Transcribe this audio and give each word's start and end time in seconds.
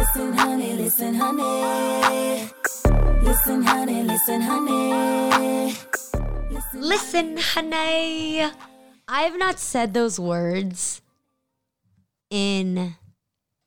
Listen, 0.00 0.32
honey, 0.32 0.72
listen, 0.76 1.14
honey. 1.14 2.48
Listen, 3.22 3.62
honey, 3.62 4.02
listen, 4.02 4.40
honey. 4.40 5.74
Listen, 6.72 7.36
honey. 7.36 8.40
I 9.06 9.20
have 9.20 9.38
not 9.38 9.58
said 9.58 9.92
those 9.92 10.18
words 10.18 11.02
in 12.30 12.96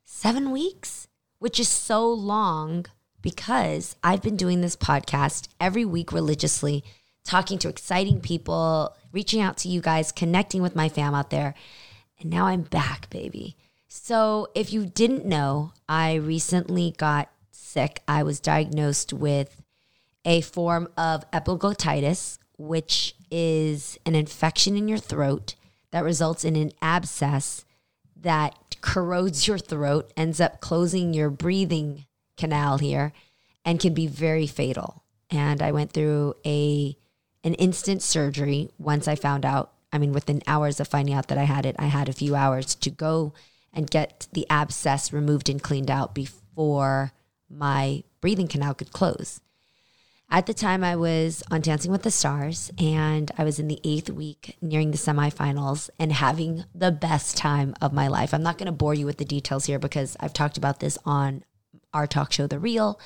seven 0.02 0.50
weeks, 0.50 1.06
which 1.38 1.60
is 1.60 1.68
so 1.68 2.12
long 2.12 2.86
because 3.22 3.94
I've 4.02 4.20
been 4.20 4.36
doing 4.36 4.60
this 4.60 4.74
podcast 4.74 5.46
every 5.60 5.84
week 5.84 6.12
religiously, 6.12 6.82
talking 7.22 7.58
to 7.58 7.68
exciting 7.68 8.20
people, 8.20 8.96
reaching 9.12 9.40
out 9.40 9.56
to 9.58 9.68
you 9.68 9.80
guys, 9.80 10.10
connecting 10.10 10.62
with 10.62 10.74
my 10.74 10.88
fam 10.88 11.14
out 11.14 11.30
there. 11.30 11.54
And 12.18 12.28
now 12.28 12.46
I'm 12.46 12.62
back, 12.62 13.08
baby. 13.08 13.56
So, 13.96 14.48
if 14.56 14.72
you 14.72 14.86
didn't 14.86 15.24
know, 15.24 15.72
I 15.88 16.14
recently 16.14 16.94
got 16.98 17.30
sick. 17.52 18.02
I 18.08 18.24
was 18.24 18.40
diagnosed 18.40 19.12
with 19.12 19.62
a 20.24 20.40
form 20.40 20.88
of 20.96 21.30
epiglottitis, 21.30 22.38
which 22.58 23.14
is 23.30 23.96
an 24.04 24.16
infection 24.16 24.76
in 24.76 24.88
your 24.88 24.98
throat 24.98 25.54
that 25.92 26.02
results 26.02 26.44
in 26.44 26.56
an 26.56 26.72
abscess 26.82 27.64
that 28.16 28.76
corrodes 28.80 29.46
your 29.46 29.58
throat, 29.58 30.12
ends 30.16 30.40
up 30.40 30.60
closing 30.60 31.14
your 31.14 31.30
breathing 31.30 32.04
canal 32.36 32.78
here, 32.78 33.12
and 33.64 33.78
can 33.78 33.94
be 33.94 34.08
very 34.08 34.48
fatal. 34.48 35.04
And 35.30 35.62
I 35.62 35.70
went 35.70 35.92
through 35.92 36.34
a 36.44 36.96
an 37.44 37.54
instant 37.54 38.02
surgery 38.02 38.70
once 38.76 39.06
I 39.06 39.14
found 39.14 39.46
out. 39.46 39.72
I 39.92 39.98
mean, 39.98 40.12
within 40.12 40.42
hours 40.48 40.80
of 40.80 40.88
finding 40.88 41.14
out 41.14 41.28
that 41.28 41.38
I 41.38 41.44
had 41.44 41.64
it, 41.64 41.76
I 41.78 41.86
had 41.86 42.08
a 42.08 42.12
few 42.12 42.34
hours 42.34 42.74
to 42.74 42.90
go 42.90 43.34
and 43.74 43.90
get 43.90 44.28
the 44.32 44.46
abscess 44.48 45.12
removed 45.12 45.48
and 45.48 45.62
cleaned 45.62 45.90
out 45.90 46.14
before 46.14 47.12
my 47.50 48.02
breathing 48.20 48.48
canal 48.48 48.74
could 48.74 48.92
close. 48.92 49.40
At 50.30 50.46
the 50.46 50.54
time, 50.54 50.82
I 50.82 50.96
was 50.96 51.42
on 51.50 51.60
Dancing 51.60 51.92
with 51.92 52.02
the 52.02 52.10
Stars 52.10 52.72
and 52.78 53.30
I 53.36 53.44
was 53.44 53.58
in 53.58 53.68
the 53.68 53.80
eighth 53.84 54.10
week, 54.10 54.56
nearing 54.60 54.90
the 54.90 54.96
semifinals, 54.96 55.90
and 55.98 56.12
having 56.12 56.64
the 56.74 56.90
best 56.90 57.36
time 57.36 57.74
of 57.80 57.92
my 57.92 58.08
life. 58.08 58.32
I'm 58.32 58.42
not 58.42 58.58
going 58.58 58.66
to 58.66 58.72
bore 58.72 58.94
you 58.94 59.06
with 59.06 59.18
the 59.18 59.24
details 59.24 59.66
here 59.66 59.78
because 59.78 60.16
I've 60.20 60.32
talked 60.32 60.56
about 60.56 60.80
this 60.80 60.98
on 61.04 61.44
our 61.92 62.06
talk 62.06 62.32
show, 62.32 62.46
The 62.46 62.58
Real. 62.58 62.98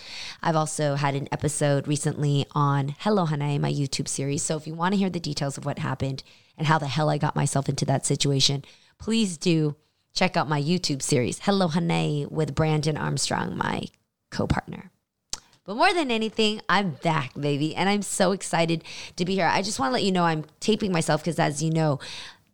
I've 0.43 0.57
also 0.57 0.95
had 0.95 1.15
an 1.15 1.29
episode 1.31 1.87
recently 1.87 2.47
on 2.53 2.95
Hello 3.01 3.27
Hunnay, 3.27 3.61
my 3.61 3.71
YouTube 3.71 4.09
series. 4.09 4.43
So 4.43 4.57
if 4.57 4.67
you 4.67 4.75
want 4.75 4.95
to 4.95 4.99
hear 4.99 5.11
the 5.11 5.21
details 5.21 5.59
of 5.59 5.67
what 5.67 5.81
happened 5.81 6.23
and 6.57 6.67
how 6.67 6.79
the 6.79 6.87
hell 6.87 7.11
I 7.11 7.19
got 7.19 7.37
myself 7.37 7.69
into 7.69 7.85
that 7.85 8.07
situation, 8.07 8.65
please 8.99 9.37
do 9.37 9.77
check 10.19 10.37
out 10.37 10.49
my 10.49 10.61
YouTube 10.61 11.01
series, 11.01 11.39
Hello 11.39 11.69
Hunnay, 11.69 12.29
with 12.29 12.53
Brandon 12.53 12.97
Armstrong, 12.97 13.57
my 13.57 13.85
co 14.33 14.49
partner. 14.49 14.91
But 15.65 15.77
more 15.77 15.95
than 15.95 16.11
anything, 16.11 16.61
I'm 16.69 16.91
back, 16.91 17.35
baby. 17.39 17.77
And 17.77 17.89
I'm 17.89 18.03
so 18.03 18.33
excited 18.33 18.83
to 19.15 19.25
be 19.25 19.35
here. 19.35 19.47
I 19.47 19.63
just 19.63 19.79
want 19.79 19.91
to 19.91 19.93
let 19.93 20.03
you 20.03 20.11
know 20.11 20.25
I'm 20.25 20.45
taping 20.59 20.91
myself 20.91 21.21
because, 21.21 21.39
as 21.39 21.63
you 21.63 21.71
know, 21.71 22.01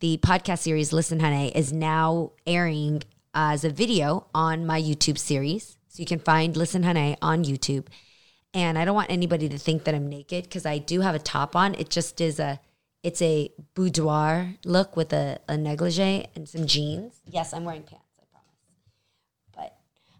the 0.00 0.18
podcast 0.18 0.58
series, 0.58 0.92
Listen 0.92 1.20
Hunnay, 1.20 1.52
is 1.54 1.72
now 1.72 2.32
airing 2.46 3.02
as 3.32 3.64
a 3.64 3.70
video 3.70 4.26
on 4.34 4.66
my 4.66 4.80
YouTube 4.80 5.16
series. 5.16 5.78
So 5.88 6.00
you 6.00 6.06
can 6.06 6.18
find 6.18 6.58
Listen 6.58 6.82
Hunnay 6.82 7.16
on 7.22 7.44
YouTube. 7.44 7.86
And 8.52 8.76
I 8.76 8.84
don't 8.84 8.94
want 8.94 9.10
anybody 9.10 9.48
to 9.48 9.58
think 9.58 9.84
that 9.84 9.94
I'm 9.94 10.08
naked 10.10 10.44
because 10.44 10.66
I 10.66 10.76
do 10.76 11.00
have 11.00 11.14
a 11.14 11.18
top 11.18 11.56
on. 11.56 11.74
It 11.76 11.88
just 11.88 12.20
is 12.20 12.38
a 12.38 12.60
it's 13.04 13.20
a 13.20 13.50
boudoir 13.74 14.54
look 14.64 14.96
with 14.96 15.12
a, 15.12 15.38
a 15.46 15.58
negligee 15.58 16.26
and 16.34 16.48
some 16.48 16.66
jeans. 16.66 17.20
Yes, 17.26 17.52
I'm 17.52 17.64
wearing 17.64 17.82
pants, 17.82 18.06
I 18.18 18.24
promise. 18.32 18.48
But 19.54 19.76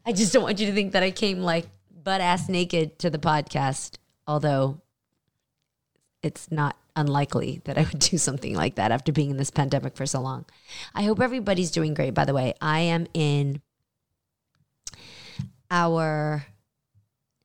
I 0.07 0.13
just 0.13 0.35
don't 0.35 0.43
want 0.43 0.61
you 0.61 0.67
to 0.67 0.73
think 0.73 0.93
that 0.93 1.03
I 1.03 1.11
came 1.11 1.41
like 1.41 1.67
butt 1.91 2.21
ass 2.21 2.47
naked 2.49 2.99
to 2.99 3.09
the 3.09 3.19
podcast, 3.19 3.97
although 4.27 4.83
it's 6.23 6.53
not 6.53 6.77
unlikely 6.95 7.63
that 7.65 7.79
I 7.79 7.85
would 7.85 7.99
do 8.01 8.19
something 8.19 8.55
like 8.55 8.75
that 8.75 8.93
after 8.93 9.13
being 9.13 9.31
in 9.31 9.39
this 9.39 9.51
pandemic 9.51 9.97
for 9.97 10.05
so 10.05 10.21
long. 10.21 10.45
I 10.95 11.05
hope 11.05 11.21
everybody's 11.21 11.71
doing 11.71 11.95
great. 11.95 12.13
By 12.13 12.27
the 12.27 12.35
way, 12.35 12.53
I 12.61 12.81
am 12.81 13.07
in 13.15 13.63
our 15.71 16.45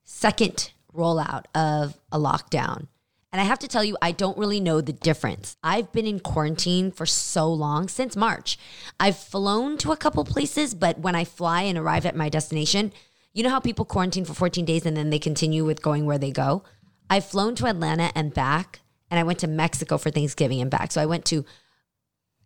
second 0.04 0.72
rollout 0.94 1.46
of 1.56 1.98
a 2.12 2.20
lockdown. 2.20 2.88
And 3.32 3.40
I 3.40 3.44
have 3.44 3.60
to 3.60 3.68
tell 3.68 3.84
you, 3.84 3.96
I 4.02 4.12
don't 4.12 4.38
really 4.38 4.60
know 4.60 4.82
the 4.82 4.94
difference. 4.94 5.56
I've 5.64 5.92
been 5.92 6.08
in 6.08 6.20
quarantine 6.20 6.92
for 6.92 7.06
so 7.06 7.52
long, 7.52 7.88
since 7.88 8.16
March. 8.16 8.58
I've 9.00 9.18
flown 9.18 9.78
to 9.80 9.92
a 9.92 9.98
couple 9.98 10.26
places, 10.26 10.74
but 10.74 11.00
when 11.00 11.16
I 11.16 11.26
fly 11.26 11.62
and 11.62 11.78
arrive 11.78 12.06
at 12.06 12.16
my 12.16 12.30
destination, 12.30 12.92
you 13.34 13.44
know 13.44 13.52
how 13.52 13.60
people 13.60 13.86
quarantine 13.86 14.26
for 14.26 14.34
14 14.34 14.66
days 14.66 14.86
and 14.86 14.98
then 14.98 15.12
they 15.12 15.20
continue 15.20 15.64
with 15.64 15.84
going 15.84 16.06
where 16.06 16.18
they 16.18 16.32
go? 16.32 16.64
I've 17.10 17.26
flown 17.26 17.54
to 17.56 17.68
Atlanta 17.68 18.12
and 18.16 18.34
back, 18.34 18.80
and 19.12 19.20
I 19.20 19.24
went 19.24 19.40
to 19.40 19.48
Mexico 19.48 19.98
for 19.98 20.10
Thanksgiving 20.10 20.62
and 20.62 20.72
back. 20.72 20.92
So 20.92 21.02
I 21.02 21.06
went 21.06 21.26
to 21.26 21.46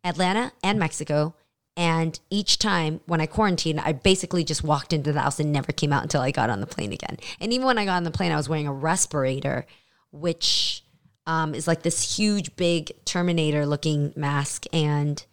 Atlanta 0.04 0.52
and 0.62 0.80
Mexico. 0.80 1.36
And 1.76 2.20
each 2.30 2.60
time 2.60 3.00
when 3.08 3.20
I 3.20 3.26
quarantined, 3.26 3.80
I 3.80 3.94
basically 3.94 4.44
just 4.44 4.64
walked 4.64 4.94
into 4.94 5.12
the 5.12 5.22
house 5.22 5.40
and 5.40 5.52
never 5.52 5.72
came 5.72 5.92
out 5.92 6.04
until 6.04 6.22
I 6.22 6.30
got 6.30 6.50
on 6.50 6.62
the 6.62 6.68
plane 6.68 6.94
again. 6.94 7.18
And 7.40 7.52
even 7.52 7.66
when 7.66 7.80
I 7.80 7.86
got 7.86 7.96
on 7.96 8.04
the 8.04 8.12
plane, 8.12 8.32
I 8.32 8.36
was 8.36 8.48
wearing 8.48 8.68
a 8.68 8.74
respirator 8.74 9.66
which 10.14 10.84
um, 11.26 11.54
is 11.56 11.68
like 11.68 11.84
this 11.84 12.18
huge, 12.18 12.56
big 12.56 12.92
Terminator 13.06 13.66
looking 13.66 14.14
mask. 14.16 14.66
And 14.72 15.24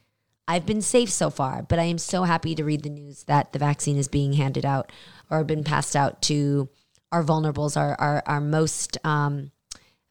I've 0.48 0.66
been 0.66 0.82
safe 0.82 1.10
so 1.10 1.30
far, 1.30 1.62
but 1.62 1.78
I 1.78 1.84
am 1.84 1.98
so 1.98 2.24
happy 2.24 2.54
to 2.54 2.64
read 2.64 2.82
the 2.82 2.90
news 2.90 3.24
that 3.24 3.52
the 3.52 3.58
vaccine 3.58 3.96
is 3.96 4.08
being 4.08 4.32
handed 4.32 4.64
out 4.64 4.90
or 5.30 5.44
been 5.44 5.62
passed 5.64 5.94
out 5.94 6.22
to 6.22 6.68
our 7.12 7.22
vulnerables, 7.22 7.76
our, 7.76 7.94
our, 8.00 8.22
our 8.26 8.40
most 8.40 8.98
um, 9.04 9.52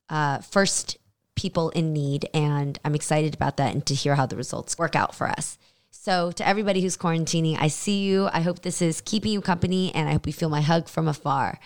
uh, 0.10 0.40
first 0.40 0.98
people 1.36 1.70
in 1.72 1.94
need. 1.94 2.28
And 2.34 2.80
I'm 2.86 2.96
excited 2.96 3.34
about 3.34 3.58
that 3.58 3.74
and 3.74 3.86
to 3.88 3.94
hear 3.94 4.16
how 4.16 4.26
the 4.26 4.36
results 4.36 4.78
work 4.78 4.96
out 4.96 5.16
for 5.16 5.28
us. 5.28 5.58
So, 5.92 6.32
to 6.34 6.48
everybody 6.48 6.82
who's 6.82 6.96
quarantining, 6.96 7.58
I 7.60 7.68
see 7.68 8.04
you. 8.04 8.30
I 8.32 8.42
hope 8.42 8.62
this 8.62 8.82
is 8.82 9.02
keeping 9.02 9.32
you 9.32 9.42
company 9.42 9.94
and 9.94 10.08
I 10.08 10.14
hope 10.14 10.28
you 10.28 10.34
feel 10.34 10.50
my 10.50 10.62
hug 10.62 10.88
from 10.88 11.08
afar. 11.08 11.60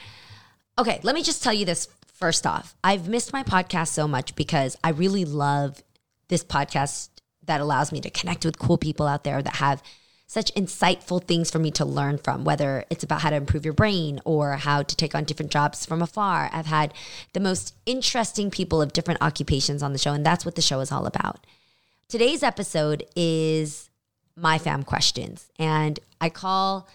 Okay, 0.79 0.99
let 1.03 1.13
me 1.13 1.21
just 1.21 1.43
tell 1.43 1.53
you 1.53 1.65
this 1.65 1.87
First 2.13 2.45
off, 2.47 2.75
I've 2.83 3.07
missed 3.07 3.33
my 3.33 3.43
podcast 3.43 3.89
so 3.89 4.07
much 4.07 4.35
because 4.35 4.77
I 4.83 4.89
really 4.89 5.25
love 5.25 5.83
this 6.27 6.43
podcast 6.43 7.09
that 7.45 7.59
allows 7.59 7.91
me 7.91 7.99
to 8.01 8.09
connect 8.09 8.45
with 8.45 8.59
cool 8.59 8.77
people 8.77 9.07
out 9.07 9.23
there 9.23 9.41
that 9.41 9.55
have 9.55 9.83
such 10.27 10.53
insightful 10.55 11.23
things 11.23 11.51
for 11.51 11.59
me 11.59 11.69
to 11.71 11.85
learn 11.85 12.17
from, 12.17 12.43
whether 12.43 12.85
it's 12.89 13.03
about 13.03 13.21
how 13.21 13.29
to 13.29 13.35
improve 13.35 13.65
your 13.65 13.73
brain 13.73 14.19
or 14.25 14.53
how 14.53 14.81
to 14.81 14.95
take 14.95 15.13
on 15.13 15.25
different 15.25 15.51
jobs 15.51 15.85
from 15.85 16.01
afar. 16.01 16.49
I've 16.53 16.65
had 16.65 16.93
the 17.33 17.39
most 17.39 17.75
interesting 17.85 18.49
people 18.49 18.81
of 18.81 18.93
different 18.93 19.21
occupations 19.21 19.83
on 19.83 19.91
the 19.91 19.99
show, 19.99 20.13
and 20.13 20.25
that's 20.25 20.45
what 20.45 20.55
the 20.55 20.61
show 20.61 20.79
is 20.79 20.91
all 20.91 21.05
about. 21.05 21.45
Today's 22.07 22.41
episode 22.41 23.03
is 23.15 23.89
my 24.35 24.57
fam 24.57 24.83
questions, 24.83 25.49
and 25.59 25.99
I 26.21 26.29
call 26.29 26.87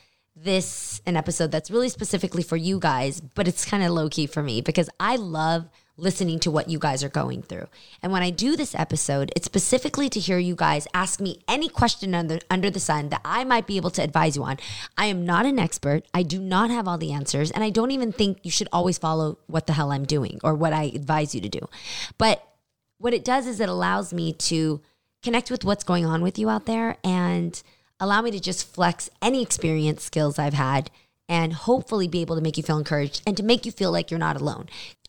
this 0.43 1.01
an 1.07 1.17
episode 1.17 1.51
that's 1.51 1.71
really 1.71 1.89
specifically 1.89 2.43
for 2.43 2.57
you 2.57 2.79
guys, 2.79 3.21
but 3.21 3.49
it's 3.49 3.65
kind 3.65 3.83
of 3.83 3.91
low 3.91 4.09
key 4.09 4.27
for 4.27 4.43
me 4.43 4.61
because 4.61 4.89
I 5.01 5.17
love 5.17 5.69
listening 5.99 6.39
to 6.39 6.51
what 6.51 6.71
you 6.71 6.79
guys 6.79 7.03
are 7.03 7.09
going 7.09 7.43
through. 7.43 7.67
And 8.03 8.13
when 8.13 8.23
I 8.23 8.31
do 8.31 8.57
this 8.57 8.75
episode, 8.75 9.33
it's 9.35 9.47
specifically 9.47 10.09
to 10.11 10.21
hear 10.21 10.39
you 10.39 10.55
guys 10.55 10.87
ask 10.95 11.21
me 11.21 11.41
any 11.49 11.69
question 11.69 12.15
under, 12.15 12.39
under 12.49 12.71
the 12.71 12.81
sun 12.81 13.09
that 13.09 13.21
I 13.25 13.43
might 13.43 13.67
be 13.67 13.77
able 13.77 13.91
to 13.91 14.03
advise 14.03 14.37
you 14.37 14.45
on. 14.45 14.59
I 14.97 15.07
am 15.07 15.27
not 15.27 15.45
an 15.45 15.59
expert. 15.59 16.05
I 16.15 16.23
do 16.23 16.41
not 16.41 16.71
have 16.71 16.87
all 16.87 16.99
the 16.99 17.13
answers. 17.13 17.51
And 17.51 17.65
I 17.65 17.71
don't 17.71 17.91
even 17.91 18.13
think 18.13 18.39
you 18.45 18.51
should 18.51 18.69
always 18.73 18.97
follow 18.97 19.39
what 19.49 19.67
the 19.67 19.73
hell 19.73 19.91
I'm 19.91 20.05
doing 20.05 20.39
or 20.45 20.55
what 20.55 20.73
I 20.73 20.85
advise 20.85 21.35
you 21.35 21.41
to 21.41 21.49
do. 21.49 21.69
But 22.17 22.47
what 22.99 23.13
it 23.13 23.25
does 23.25 23.49
is 23.49 23.59
it 23.59 23.69
allows 23.69 24.13
me 24.13 24.33
to 24.35 24.81
connect 25.23 25.51
with 25.51 25.65
what's 25.65 25.85
going 25.85 26.07
on 26.07 26.23
with 26.23 26.39
you 26.39 26.49
out 26.49 26.67
there 26.67 26.97
and 27.03 27.61
allow 28.01 28.23
me 28.23 28.31
to 28.31 28.41
just 28.41 28.73
flex 28.73 29.11
any 29.21 29.43
experience 29.43 30.03
skills 30.03 30.39
I've 30.39 30.55
had 30.55 30.91
and 31.29 31.53
hopefully 31.53 32.09
be 32.09 32.21
able 32.21 32.37
to 32.37 32.43
make 32.43 32.57
you 32.57 32.63
feel 32.63 32.79
encouraged 32.79 33.23
and 33.27 33.37
to 33.37 33.43
make 33.43 33.67
you 33.67 33.73
feel 33.73 33.93
like 33.93 34.11
you're 34.11 34.19
not 34.19 34.41
alone. 34.41 34.67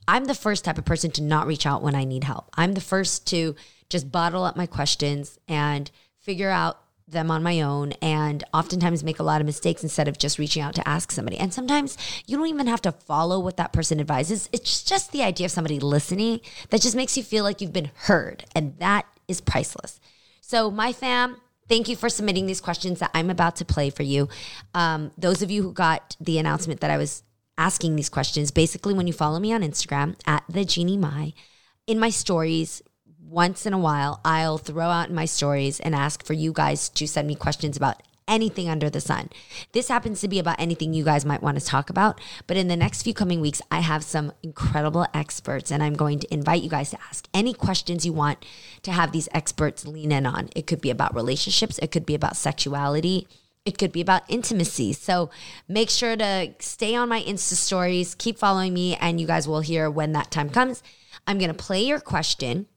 I'm 0.07 0.25
the 0.25 0.35
first 0.35 0.65
type 0.65 0.77
of 0.77 0.85
person 0.85 1.11
to 1.11 1.23
not 1.23 1.47
reach 1.47 1.65
out 1.65 1.83
when 1.83 1.95
I 1.95 2.03
need 2.03 2.23
help. 2.23 2.49
I'm 2.55 2.73
the 2.73 2.81
first 2.81 3.27
to 3.27 3.55
just 3.89 4.11
bottle 4.11 4.43
up 4.43 4.57
my 4.57 4.65
questions 4.65 5.39
and 5.47 5.89
figure 6.17 6.49
out 6.49 6.79
them 7.07 7.31
on 7.31 7.41
my 7.41 7.61
own 7.61 7.91
and 8.01 8.43
oftentimes 8.53 9.03
make 9.03 9.19
a 9.19 9.23
lot 9.23 9.41
of 9.41 9.45
mistakes 9.45 9.83
instead 9.83 10.07
of 10.07 10.17
just 10.17 10.37
reaching 10.37 10.61
out 10.61 10.75
to 10.75 10.87
ask 10.87 11.11
somebody. 11.11 11.37
And 11.37 11.53
sometimes 11.53 11.97
you 12.27 12.37
don't 12.37 12.47
even 12.47 12.67
have 12.67 12.81
to 12.83 12.91
follow 12.91 13.39
what 13.39 13.57
that 13.57 13.73
person 13.73 13.99
advises. 13.99 14.49
It's 14.51 14.83
just 14.83 15.11
the 15.11 15.23
idea 15.23 15.45
of 15.45 15.51
somebody 15.51 15.79
listening 15.79 16.41
that 16.69 16.81
just 16.81 16.95
makes 16.95 17.17
you 17.17 17.23
feel 17.23 17.43
like 17.43 17.61
you've 17.61 17.73
been 17.73 17.91
heard. 17.95 18.45
And 18.55 18.77
that 18.79 19.05
is 19.27 19.41
priceless. 19.41 19.99
So, 20.41 20.71
my 20.71 20.93
fam, 20.93 21.37
Thank 21.69 21.87
you 21.87 21.95
for 21.95 22.09
submitting 22.09 22.47
these 22.47 22.61
questions 22.61 22.99
that 22.99 23.11
I'm 23.13 23.29
about 23.29 23.57
to 23.57 23.65
play 23.65 23.91
for 23.91 24.03
you. 24.03 24.27
Um, 24.73 25.11
those 25.17 25.43
of 25.43 25.51
you 25.51 25.61
who 25.61 25.71
got 25.71 26.17
the 26.19 26.39
announcement 26.39 26.81
that 26.81 26.89
I 26.89 26.97
was 26.97 27.21
asking 27.59 27.95
these 27.95 28.09
questions, 28.09 28.49
basically, 28.49 28.95
when 28.95 29.05
you 29.05 29.13
follow 29.13 29.39
me 29.39 29.53
on 29.53 29.61
Instagram 29.61 30.15
at 30.25 30.43
the 30.49 30.65
Jeannie 30.65 30.97
Mai, 30.97 31.33
in 31.85 31.99
my 31.99 32.09
stories, 32.09 32.81
once 33.21 33.67
in 33.67 33.73
a 33.73 33.77
while, 33.77 34.19
I'll 34.25 34.57
throw 34.57 34.87
out 34.87 35.11
my 35.11 35.25
stories 35.25 35.79
and 35.79 35.93
ask 35.93 36.25
for 36.25 36.33
you 36.33 36.51
guys 36.51 36.89
to 36.89 37.07
send 37.07 37.27
me 37.27 37.35
questions 37.35 37.77
about 37.77 38.01
anything 38.29 38.69
under 38.69 38.89
the 38.89 39.01
sun. 39.01 39.29
This 39.73 39.89
happens 39.89 40.21
to 40.21 40.29
be 40.29 40.39
about 40.39 40.59
anything 40.59 40.93
you 40.93 41.03
guys 41.03 41.25
might 41.25 41.41
want 41.41 41.59
to 41.59 41.65
talk 41.65 41.89
about. 41.89 42.21
But 42.47 42.55
in 42.55 42.69
the 42.69 42.77
next 42.77 43.03
few 43.03 43.13
coming 43.13 43.41
weeks, 43.41 43.61
I 43.69 43.81
have 43.81 44.03
some 44.03 44.31
incredible 44.41 45.05
experts, 45.13 45.71
and 45.71 45.83
I'm 45.83 45.95
going 45.95 46.19
to 46.19 46.33
invite 46.33 46.63
you 46.63 46.69
guys 46.69 46.91
to 46.91 47.01
ask 47.09 47.27
any 47.33 47.53
questions 47.53 48.05
you 48.05 48.13
want 48.13 48.45
to 48.83 48.91
have 48.91 49.11
these 49.11 49.27
experts 49.33 49.85
lean 49.85 50.11
in 50.13 50.25
on. 50.25 50.49
It 50.55 50.67
could 50.67 50.79
be 50.79 50.91
about 50.91 51.13
relationships, 51.13 51.79
it 51.79 51.91
could 51.91 52.05
be 52.05 52.15
about 52.15 52.37
sexuality. 52.37 53.27
It 53.65 53.77
could 53.77 53.91
be 53.91 54.01
about 54.01 54.23
intimacy. 54.29 54.93
So 54.93 55.29
make 55.67 55.89
sure 55.89 56.15
to 56.15 56.53
stay 56.59 56.95
on 56.95 57.09
my 57.09 57.21
Insta 57.21 57.53
stories, 57.53 58.15
keep 58.15 58.39
following 58.39 58.73
me, 58.73 58.95
and 58.95 59.19
you 59.19 59.27
guys 59.27 59.47
will 59.47 59.59
hear 59.59 59.91
when 59.91 60.13
that 60.13 60.31
time 60.31 60.49
comes. 60.49 60.81
I'm 61.27 61.37
going 61.37 61.51
to 61.51 61.53
play 61.53 61.83
your 61.83 61.99
question 61.99 62.67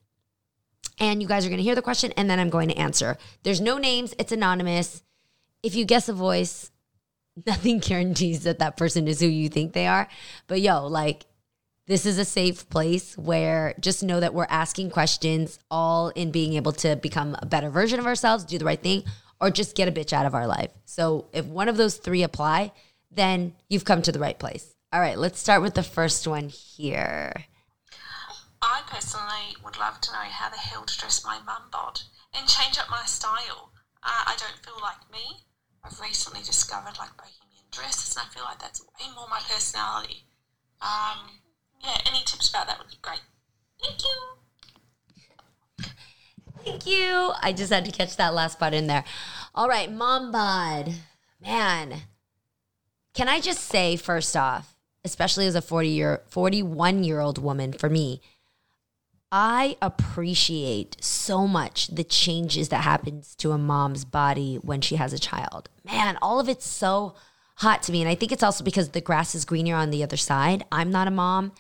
and 0.99 1.23
you 1.23 1.29
guys 1.29 1.47
are 1.47 1.49
going 1.49 1.59
to 1.59 1.65
hear 1.65 1.75
the 1.75 1.83
question 1.83 2.13
and 2.17 2.29
then 2.29 2.39
I'm 2.39 2.51
going 2.51 2.69
to 2.69 2.77
answer. 2.77 3.17
There's 3.43 3.61
no 3.61 3.79
names, 3.79 4.15
it's 4.19 4.33
anonymous. 4.33 5.03
If 5.63 5.75
you 5.75 5.85
guess 5.85 6.09
a 6.09 6.13
voice, 6.13 6.71
nothing 7.47 7.79
guarantees 7.79 8.45
that 8.45 8.59
that 8.59 8.77
person 8.77 9.09
is 9.09 9.21
who 9.21 9.27
you 9.27 9.49
think 9.49 9.73
they 9.73 9.87
are. 9.87 10.09
But 10.47 10.61
yo, 10.61 10.87
like, 10.87 11.25
this 11.87 12.07
is 12.07 12.19
a 12.19 12.25
safe 12.25 12.69
place 12.71 13.19
where 13.19 13.75
just 13.81 14.03
know 14.03 14.21
that 14.21 14.35
we're 14.35 14.47
asking 14.49 14.91
questions 14.91 15.59
all 15.71 16.11
in 16.11 16.31
being 16.31 16.55
able 16.55 16.73
to 16.73 16.97
become 16.97 17.37
a 17.41 17.47
better 17.47 17.71
version 17.71 17.99
of 17.99 18.07
ourselves, 18.07 18.45
do 18.45 18.59
the 18.59 18.65
right 18.65 18.81
thing, 18.81 19.05
or 19.41 19.51
just 19.51 19.75
get 19.75 19.89
a 19.89 19.93
bitch 19.93 20.13
out 20.13 20.27
of 20.27 20.35
our 20.35 20.47
life. 20.47 20.71
So 20.85 21.27
if 21.33 21.45
one 21.45 21.69
of 21.69 21.77
those 21.77 21.97
three 21.97 22.23
apply, 22.23 22.73
then 23.11 23.55
you've 23.69 23.85
come 23.85 24.01
to 24.03 24.13
the 24.13 24.21
right 24.21 24.39
place. 24.39 24.75
All 24.93 25.01
right, 25.01 25.19
let's 25.19 25.41
start 25.41 25.63
with 25.63 25.75
the 25.75 25.83
first 25.83 26.27
one 26.27 26.49
here. 26.49 27.33
I 28.63 28.83
personally 28.87 29.57
would 29.65 29.79
love 29.79 30.01
to 30.03 30.13
know 30.13 30.19
how 30.19 30.51
the 30.51 30.59
hell 30.59 30.85
to 30.85 30.99
dress 30.99 31.25
my 31.25 31.41
mum 31.45 31.63
bod 31.73 32.03
and 32.33 32.47
change 32.47 32.79
up 32.79 32.89
my 32.89 33.05
style. 33.07 33.73
Uh, 34.05 34.23
I 34.27 34.37
don't 34.39 34.65
feel 34.65 34.81
like 34.81 35.11
me. 35.11 35.45
I've 35.85 36.01
recently 36.01 36.41
discovered 36.43 36.99
like 36.99 37.17
bohemian 37.17 37.67
dresses, 37.71 38.17
and 38.17 38.27
I 38.27 38.35
feel 38.35 38.45
like 38.45 38.59
that's 38.59 38.83
way 38.83 39.07
more 39.15 39.27
my 39.29 39.41
personality. 39.49 40.25
Um, 40.81 41.31
yeah, 41.83 41.99
any 42.07 42.23
tips 42.25 42.51
about 42.51 42.67
that 42.69 42.79
would 42.79 42.89
be 42.89 42.99
great. 43.03 43.21
Thank 43.83 44.03
you. 44.03 44.33
Thank 46.65 46.87
you. 46.87 47.33
I 47.43 47.53
just 47.53 47.73
had 47.73 47.85
to 47.85 47.91
catch 47.91 48.17
that 48.17 48.35
last 48.35 48.59
part 48.59 48.75
in 48.75 48.87
there. 48.87 49.05
All 49.55 49.69
right, 49.69 49.91
mom 49.91 50.31
bod. 50.31 50.95
Man, 51.41 52.03
can 53.15 53.29
I 53.29 53.41
just 53.41 53.65
say 53.65 53.97
first 53.97 54.37
off, 54.37 54.77
especially 55.05 55.47
as 55.47 55.57
a 55.57 55.63
40 55.63 55.89
year 55.89 56.23
41 56.29 57.03
year 57.03 57.21
old 57.21 57.39
woman 57.39 57.73
for 57.73 57.91
me, 57.91 58.21
I 59.35 59.79
appreciate 59.81 61.03
so 61.03 61.49
much 61.49 61.89
the 61.89 62.05
changes 62.05 62.69
that 62.69 62.85
happens 62.85 63.35
to 63.37 63.53
a 63.53 63.59
mom's 63.59 64.05
body 64.05 64.57
when 64.57 64.83
she 64.83 64.97
has 64.97 65.15
a 65.15 65.19
child. 65.19 65.71
Man, 65.85 66.19
all 66.21 66.39
of 66.39 66.51
it's 66.51 66.67
so 66.67 67.15
hot 67.57 67.83
to 67.85 67.93
me 67.93 68.03
and 68.03 68.11
I 68.11 68.15
think 68.15 68.31
it's 68.31 68.43
also 68.43 68.63
because 68.63 68.91
the 68.91 69.01
grass 69.01 69.35
is 69.35 69.47
greener 69.47 69.75
on 69.75 69.91
the 69.91 70.03
other 70.03 70.19
side. 70.19 70.67
I'm 70.71 70.91
not 70.91 71.09
a 71.09 71.11
mom 71.11 71.53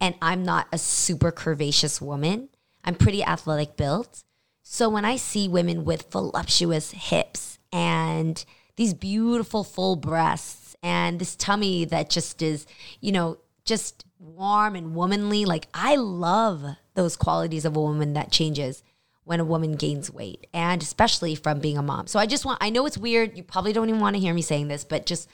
and 0.00 0.14
I'm 0.22 0.44
not 0.44 0.68
a 0.72 0.78
super 0.78 1.32
curvaceous 1.32 2.00
woman. 2.00 2.48
I'm 2.84 2.94
pretty 2.94 3.24
athletic 3.24 3.76
built. 3.76 4.22
So 4.62 4.88
when 4.88 5.04
I 5.04 5.16
see 5.16 5.48
women 5.48 5.84
with 5.84 6.12
voluptuous 6.12 6.92
hips 6.92 7.58
and 7.72 8.44
these 8.76 8.94
beautiful 8.94 9.64
full 9.64 9.96
breasts 9.96 10.76
and 10.80 11.18
this 11.18 11.34
tummy 11.34 11.86
that 11.86 12.08
just 12.08 12.40
is, 12.40 12.66
you 13.00 13.10
know, 13.10 13.38
just 13.64 14.04
warm 14.20 14.76
and 14.76 14.94
womanly, 14.94 15.44
like 15.44 15.66
I 15.74 15.96
love 15.96 16.76
those 16.96 17.16
qualities 17.16 17.64
of 17.64 17.76
a 17.76 17.80
woman 17.80 18.14
that 18.14 18.32
changes 18.32 18.82
when 19.24 19.40
a 19.40 19.44
woman 19.44 19.72
gains 19.72 20.10
weight 20.10 20.46
and 20.52 20.82
especially 20.82 21.34
from 21.34 21.58
being 21.58 21.78
a 21.78 21.82
mom. 21.82 22.06
So 22.06 22.18
I 22.18 22.26
just 22.26 22.44
want 22.44 22.58
I 22.60 22.70
know 22.70 22.86
it's 22.86 22.98
weird, 22.98 23.36
you 23.36 23.42
probably 23.42 23.72
don't 23.72 23.88
even 23.88 24.00
want 24.00 24.16
to 24.16 24.20
hear 24.20 24.34
me 24.34 24.42
saying 24.42 24.68
this, 24.68 24.84
but 24.84 25.06
just 25.06 25.28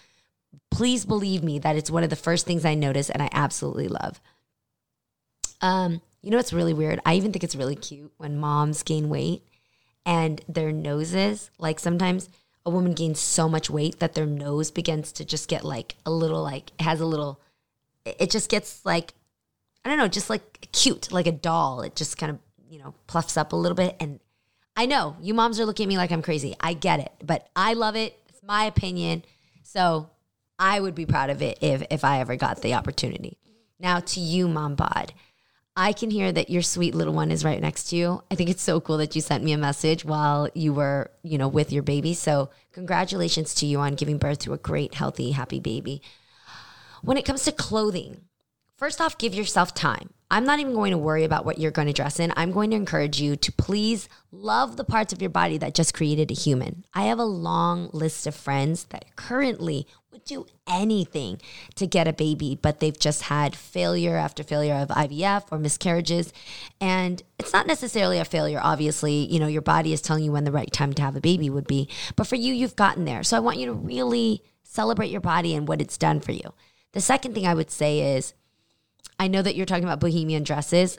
please 0.71 1.05
believe 1.05 1.43
me 1.43 1.59
that 1.59 1.77
it's 1.77 1.91
one 1.91 2.03
of 2.03 2.11
the 2.11 2.17
first 2.17 2.47
things 2.47 2.65
I 2.65 2.75
notice 2.75 3.11
and 3.11 3.23
I 3.23 3.29
absolutely 3.33 3.89
love. 3.89 4.21
Um, 5.61 6.03
you 6.21 6.31
know 6.31 6.39
it's 6.39 6.53
really 6.53 6.75
weird? 6.75 7.01
I 7.05 7.15
even 7.15 7.33
think 7.33 7.45
it's 7.45 7.57
really 7.57 7.77
cute 7.77 8.13
when 8.17 8.39
moms 8.39 8.83
gain 8.83 9.09
weight 9.09 9.43
and 10.05 10.41
their 10.49 10.73
noses, 10.73 11.51
like 11.59 11.79
sometimes 11.79 12.29
a 12.65 12.71
woman 12.71 12.93
gains 12.93 13.21
so 13.21 13.49
much 13.49 13.69
weight 13.69 13.99
that 13.99 14.15
their 14.15 14.27
nose 14.27 14.71
begins 14.71 15.13
to 15.13 15.25
just 15.25 15.49
get 15.49 15.65
like 15.65 15.97
a 16.07 16.11
little 16.11 16.43
like 16.43 16.71
has 16.81 17.01
a 17.01 17.07
little 17.07 17.41
it 18.05 18.31
just 18.31 18.51
gets 18.51 18.85
like 18.85 19.15
I 19.85 19.89
don't 19.89 19.99
know, 19.99 20.09
just 20.09 20.31
like 20.31 20.69
cute, 20.73 21.13
like 21.13 21.27
a 21.27 21.33
doll. 21.33 21.83
It 21.83 21.97
just 21.97 22.19
kind 22.19 22.31
of, 22.31 22.39
you 22.69 22.79
know, 22.79 22.95
puffs 23.07 23.37
up 23.37 23.53
a 23.53 23.57
little 23.57 23.77
bit 23.77 23.97
and 24.01 24.21
I 24.77 24.87
know 24.87 25.17
you 25.21 25.35
moms 25.35 25.61
are 25.61 25.67
looking 25.67 25.85
at 25.85 25.89
me 25.89 25.97
like 25.97 26.13
I'm 26.13 26.23
crazy. 26.23 26.55
I 26.61 26.73
get 26.73 27.01
it, 27.01 27.13
but 27.23 27.49
I 27.55 27.75
love 27.75 27.97
it. 27.97 28.19
It's 28.29 28.43
my 28.43 28.65
opinion. 28.65 29.25
So 29.63 30.09
I 30.59 30.81
would 30.81 30.95
be 30.95 31.07
proud 31.07 31.31
of 31.31 31.43
it 31.43 31.59
if 31.61 31.83
if 31.91 32.05
I 32.05 32.21
ever 32.21 32.37
got 32.37 32.63
the 32.63 32.75
opportunity. 32.75 33.37
Now 33.79 34.01
to 34.01 34.21
you, 34.21 34.49
mom 34.49 34.77
bod. 34.77 35.13
I 35.75 35.95
can 35.95 36.11
hear 36.11 36.31
that 36.31 36.51
your 36.51 36.61
sweet 36.61 36.95
little 36.95 37.15
one 37.15 37.31
is 37.31 37.45
right 37.45 37.61
next 37.61 37.85
to 37.85 37.97
you. 37.97 38.23
I 38.31 38.35
think 38.35 38.51
it's 38.51 38.63
so 38.63 38.79
cool 38.81 38.99
that 38.99 39.17
you 39.17 39.23
sent 39.23 39.43
me 39.43 39.53
a 39.53 39.59
message 39.59 40.05
while 40.05 40.51
you 40.55 40.75
were, 40.75 41.11
you 41.23 41.39
know, 41.39 41.49
with 41.49 41.73
your 41.73 41.83
baby. 41.83 42.13
So, 42.13 42.51
congratulations 42.73 43.55
to 43.57 43.67
you 43.67 43.79
on 43.81 43.95
giving 43.95 44.19
birth 44.19 44.41
to 44.41 44.53
a 44.53 44.59
great, 44.59 44.93
healthy, 44.93 45.31
happy 45.31 45.61
baby. 45.61 46.03
When 47.01 47.17
it 47.17 47.25
comes 47.25 47.45
to 47.45 47.53
clothing, 47.53 48.21
first 48.83 49.01
off, 49.01 49.17
give 49.17 49.33
yourself 49.33 49.73
time. 49.75 50.11
I'm 50.29 50.45
not 50.45 50.59
even 50.59 50.75
going 50.75 50.91
to 50.91 50.99
worry 50.99 51.23
about 51.23 51.45
what 51.45 51.57
you're 51.57 51.71
going 51.71 51.87
to 51.87 51.93
dress 51.93 52.19
in. 52.19 52.33
I'm 52.35 52.51
going 52.51 52.71
to 52.71 52.77
encourage 52.77 53.21
you 53.21 53.37
to 53.37 53.53
please 53.53 54.09
love 54.33 54.77
the 54.77 54.83
parts 54.83 55.13
of 55.13 55.23
your 55.23 55.31
body 55.31 55.57
that 55.59 55.77
just 55.77 55.95
created 55.95 56.33
a 56.33 56.35
human. 56.35 56.85
I 56.93 57.03
have 57.03 57.21
a 57.21 57.25
long 57.25 57.91
list 57.93 58.27
of 58.27 58.35
friends 58.35 58.87
that 58.87 59.15
currently 59.15 59.87
would 60.11 60.25
do 60.25 60.47
anything 60.67 61.41
to 61.77 61.87
get 61.87 62.09
a 62.09 62.13
baby, 62.13 62.59
but 62.61 62.81
they've 62.81 62.99
just 62.99 63.23
had 63.23 63.55
failure 63.55 64.17
after 64.17 64.43
failure 64.43 64.75
of 64.75 64.89
IVF 64.89 65.45
or 65.53 65.61
miscarriages. 65.61 66.33
And 66.81 67.23
it's 67.39 67.53
not 67.53 67.69
necessarily 67.69 68.19
a 68.19 68.25
failure, 68.25 68.59
obviously. 68.61 69.33
You 69.33 69.39
know, 69.39 69.47
your 69.47 69.63
body 69.63 69.93
is 69.93 70.03
telling 70.03 70.25
you 70.25 70.33
when 70.33 70.43
the 70.43 70.51
right 70.51 70.73
time 70.73 70.93
to 70.95 71.03
have 71.03 71.15
a 71.15 71.21
baby 71.21 71.49
would 71.49 71.69
be. 71.69 71.89
But 72.17 72.27
for 72.27 72.35
you, 72.35 72.53
you've 72.53 72.75
gotten 72.75 73.05
there. 73.05 73.23
So 73.23 73.37
I 73.37 73.41
want 73.41 73.59
you 73.59 73.67
to 73.67 73.75
really 73.75 74.43
celebrate 74.65 75.13
your 75.13 75.21
body 75.21 75.55
and 75.55 75.69
what 75.69 75.81
it's 75.81 75.97
done 75.97 76.19
for 76.19 76.33
you. 76.33 76.53
The 76.95 77.01
second 77.01 77.35
thing 77.35 77.47
I 77.47 77.55
would 77.55 77.71
say 77.71 78.17
is, 78.17 78.35
I 79.23 79.29
know 79.29 79.41
that 79.41 79.55
you're 79.55 79.67
talking 79.67 79.85
about 79.85 80.01
bohemian 80.01 80.43
dresses. 80.43 80.99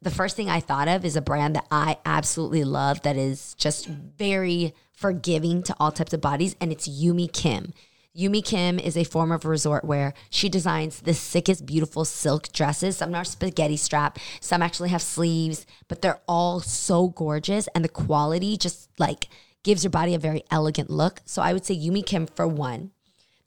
The 0.00 0.10
first 0.10 0.36
thing 0.36 0.48
I 0.48 0.58
thought 0.58 0.88
of 0.88 1.04
is 1.04 1.16
a 1.16 1.20
brand 1.20 1.54
that 1.54 1.66
I 1.70 1.98
absolutely 2.06 2.64
love 2.64 3.02
that 3.02 3.18
is 3.18 3.52
just 3.58 3.88
very 3.88 4.74
forgiving 4.94 5.62
to 5.64 5.76
all 5.78 5.92
types 5.92 6.14
of 6.14 6.22
bodies, 6.22 6.56
and 6.62 6.72
it's 6.72 6.88
Yumi 6.88 7.30
Kim. 7.30 7.74
Yumi 8.16 8.42
Kim 8.42 8.78
is 8.78 8.96
a 8.96 9.04
form 9.04 9.30
of 9.30 9.44
resort 9.44 9.84
wear. 9.84 10.14
She 10.30 10.48
designs 10.48 11.00
the 11.00 11.12
sickest, 11.12 11.66
beautiful 11.66 12.06
silk 12.06 12.50
dresses. 12.52 12.96
Some 12.96 13.14
are 13.14 13.22
spaghetti 13.22 13.76
strap, 13.76 14.18
some 14.40 14.62
actually 14.62 14.88
have 14.88 15.02
sleeves, 15.02 15.66
but 15.88 16.00
they're 16.00 16.22
all 16.26 16.60
so 16.60 17.08
gorgeous, 17.08 17.68
and 17.74 17.84
the 17.84 17.90
quality 17.90 18.56
just 18.56 18.88
like 18.98 19.28
gives 19.62 19.84
your 19.84 19.90
body 19.90 20.14
a 20.14 20.18
very 20.18 20.42
elegant 20.50 20.88
look. 20.88 21.20
So 21.26 21.42
I 21.42 21.52
would 21.52 21.66
say 21.66 21.76
Yumi 21.76 22.06
Kim 22.06 22.26
for 22.26 22.48
one. 22.48 22.92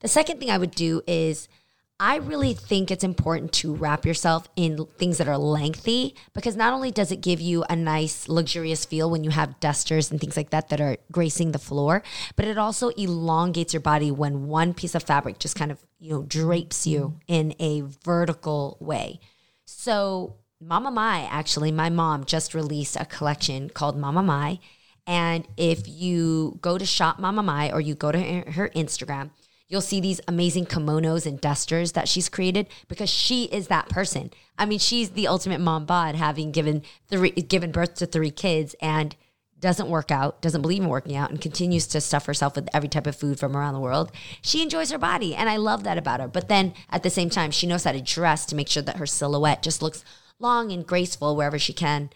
The 0.02 0.08
second 0.08 0.40
thing 0.40 0.52
I 0.52 0.60
would 0.60 0.76
do 0.76 1.02
is 1.08 1.50
I 1.98 2.18
really 2.18 2.54
think 2.54 2.92
it's 2.92 3.06
important 3.06 3.54
to 3.54 3.74
wrap 3.74 4.06
yourself 4.06 4.50
in 4.58 4.86
things 4.98 5.18
that 5.18 5.30
are 5.30 5.38
lengthy 5.38 6.16
because 6.34 6.58
not 6.58 6.74
only 6.74 6.92
does 6.92 7.10
it 7.10 7.22
give 7.22 7.40
you 7.40 7.64
a 7.70 7.76
nice, 7.76 8.28
luxurious 8.28 8.84
feel 8.84 9.10
when 9.10 9.24
you 9.24 9.30
have 9.30 9.62
dusters 9.62 10.12
and 10.12 10.20
things 10.20 10.36
like 10.36 10.50
that 10.50 10.68
that 10.70 10.82
are 10.82 10.98
gracing 11.10 11.54
the 11.54 11.60
floor, 11.60 12.04
but 12.36 12.46
it 12.46 12.58
also 12.58 12.90
elongates 12.90 13.74
your 13.74 13.80
body 13.80 14.12
when 14.12 14.48
one 14.48 14.74
piece 14.74 14.94
of 14.94 15.04
fabric 15.04 15.40
just 15.40 15.56
kind 15.56 15.72
of, 15.72 15.86
you 15.98 16.10
know, 16.10 16.24
drapes 16.24 16.86
you 16.86 17.18
in 17.30 17.56
a 17.60 17.82
vertical 18.04 18.76
way. 18.82 19.22
So, 19.64 20.36
Mama 20.60 20.92
Mai, 20.92 21.22
actually, 21.32 21.72
my 21.72 21.90
mom 21.90 22.26
just 22.26 22.54
released 22.54 22.98
a 23.00 23.06
collection 23.06 23.70
called 23.70 23.98
Mama 23.98 24.22
Mai. 24.22 24.60
And 25.08 25.48
if 25.56 25.88
you 25.88 26.58
go 26.62 26.78
to 26.78 26.86
Shop 26.86 27.20
Mama 27.20 27.44
Mai 27.44 27.72
or 27.72 27.80
you 27.80 27.96
go 27.96 28.12
to 28.12 28.20
her, 28.20 28.52
her 28.52 28.70
Instagram, 28.76 29.30
You'll 29.68 29.82
see 29.82 30.00
these 30.00 30.22
amazing 30.28 30.68
kimonos 30.68 31.26
and 31.26 31.42
dusters 31.42 31.94
that 31.94 32.08
she's 32.08 32.30
created 32.30 32.68
because 32.88 33.10
she 33.10 33.46
is 33.46 33.68
that 33.68 33.90
person. 33.90 34.32
I 34.58 34.66
mean, 34.66 34.80
she's 34.80 35.12
the 35.12 35.28
ultimate 35.28 35.60
mom 35.60 35.86
bod, 35.86 36.16
having 36.16 36.52
given 36.52 36.84
three, 37.10 37.32
given 37.32 37.72
birth 37.72 37.96
to 37.96 38.06
three 38.06 38.30
kids 38.30 38.76
and 38.80 39.16
doesn't 39.60 39.90
work 39.90 40.12
out, 40.12 40.42
doesn't 40.42 40.62
believe 40.62 40.84
in 40.84 40.90
working 40.90 41.16
out, 41.16 41.32
and 41.32 41.42
continues 41.42 41.88
to 41.88 42.00
stuff 42.00 42.28
herself 42.28 42.56
with 42.56 42.70
every 42.74 42.90
type 42.90 43.08
of 43.08 43.16
food 43.16 43.40
from 43.40 43.58
around 43.58 43.74
the 43.74 43.80
world. 43.80 44.12
She 44.42 44.62
enjoys 44.62 44.92
her 44.92 45.00
body, 45.00 45.34
and 45.34 45.50
I 45.50 45.58
love 45.58 45.84
that 45.84 45.98
about 45.98 46.20
her. 46.20 46.28
But 46.28 46.48
then 46.48 46.74
at 46.92 47.02
the 47.02 47.10
same 47.10 47.32
time, 47.32 47.50
she 47.50 47.66
knows 47.66 47.86
how 47.86 47.94
to 47.94 48.02
dress 48.02 48.46
to 48.48 48.56
make 48.56 48.70
sure 48.70 48.84
that 48.84 48.98
her 48.98 49.08
silhouette 49.08 49.64
just 49.64 49.82
looks 49.82 50.04
long 50.40 50.72
and 50.72 50.86
graceful 50.86 51.36
wherever 51.36 51.58
she 51.58 51.74
can 51.74 52.12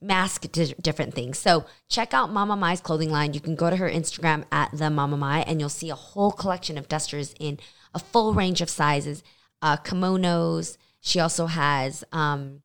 mask 0.00 0.50
di- 0.52 0.74
different 0.80 1.14
things. 1.14 1.38
So 1.38 1.66
check 1.88 2.14
out 2.14 2.32
Mama 2.32 2.56
Mai's 2.56 2.80
clothing 2.80 3.10
line. 3.10 3.34
You 3.34 3.40
can 3.40 3.54
go 3.54 3.70
to 3.70 3.76
her 3.76 3.90
Instagram 3.90 4.44
at 4.50 4.70
the 4.72 4.90
Mama 4.90 5.16
Mai 5.16 5.40
and 5.40 5.60
you'll 5.60 5.68
see 5.68 5.90
a 5.90 5.94
whole 5.94 6.32
collection 6.32 6.78
of 6.78 6.88
dusters 6.88 7.34
in 7.38 7.58
a 7.94 7.98
full 7.98 8.34
range 8.34 8.60
of 8.60 8.70
sizes, 8.70 9.22
uh, 9.62 9.76
kimonos. 9.76 10.76
She 11.00 11.20
also 11.20 11.46
has 11.46 12.04
um, 12.12 12.62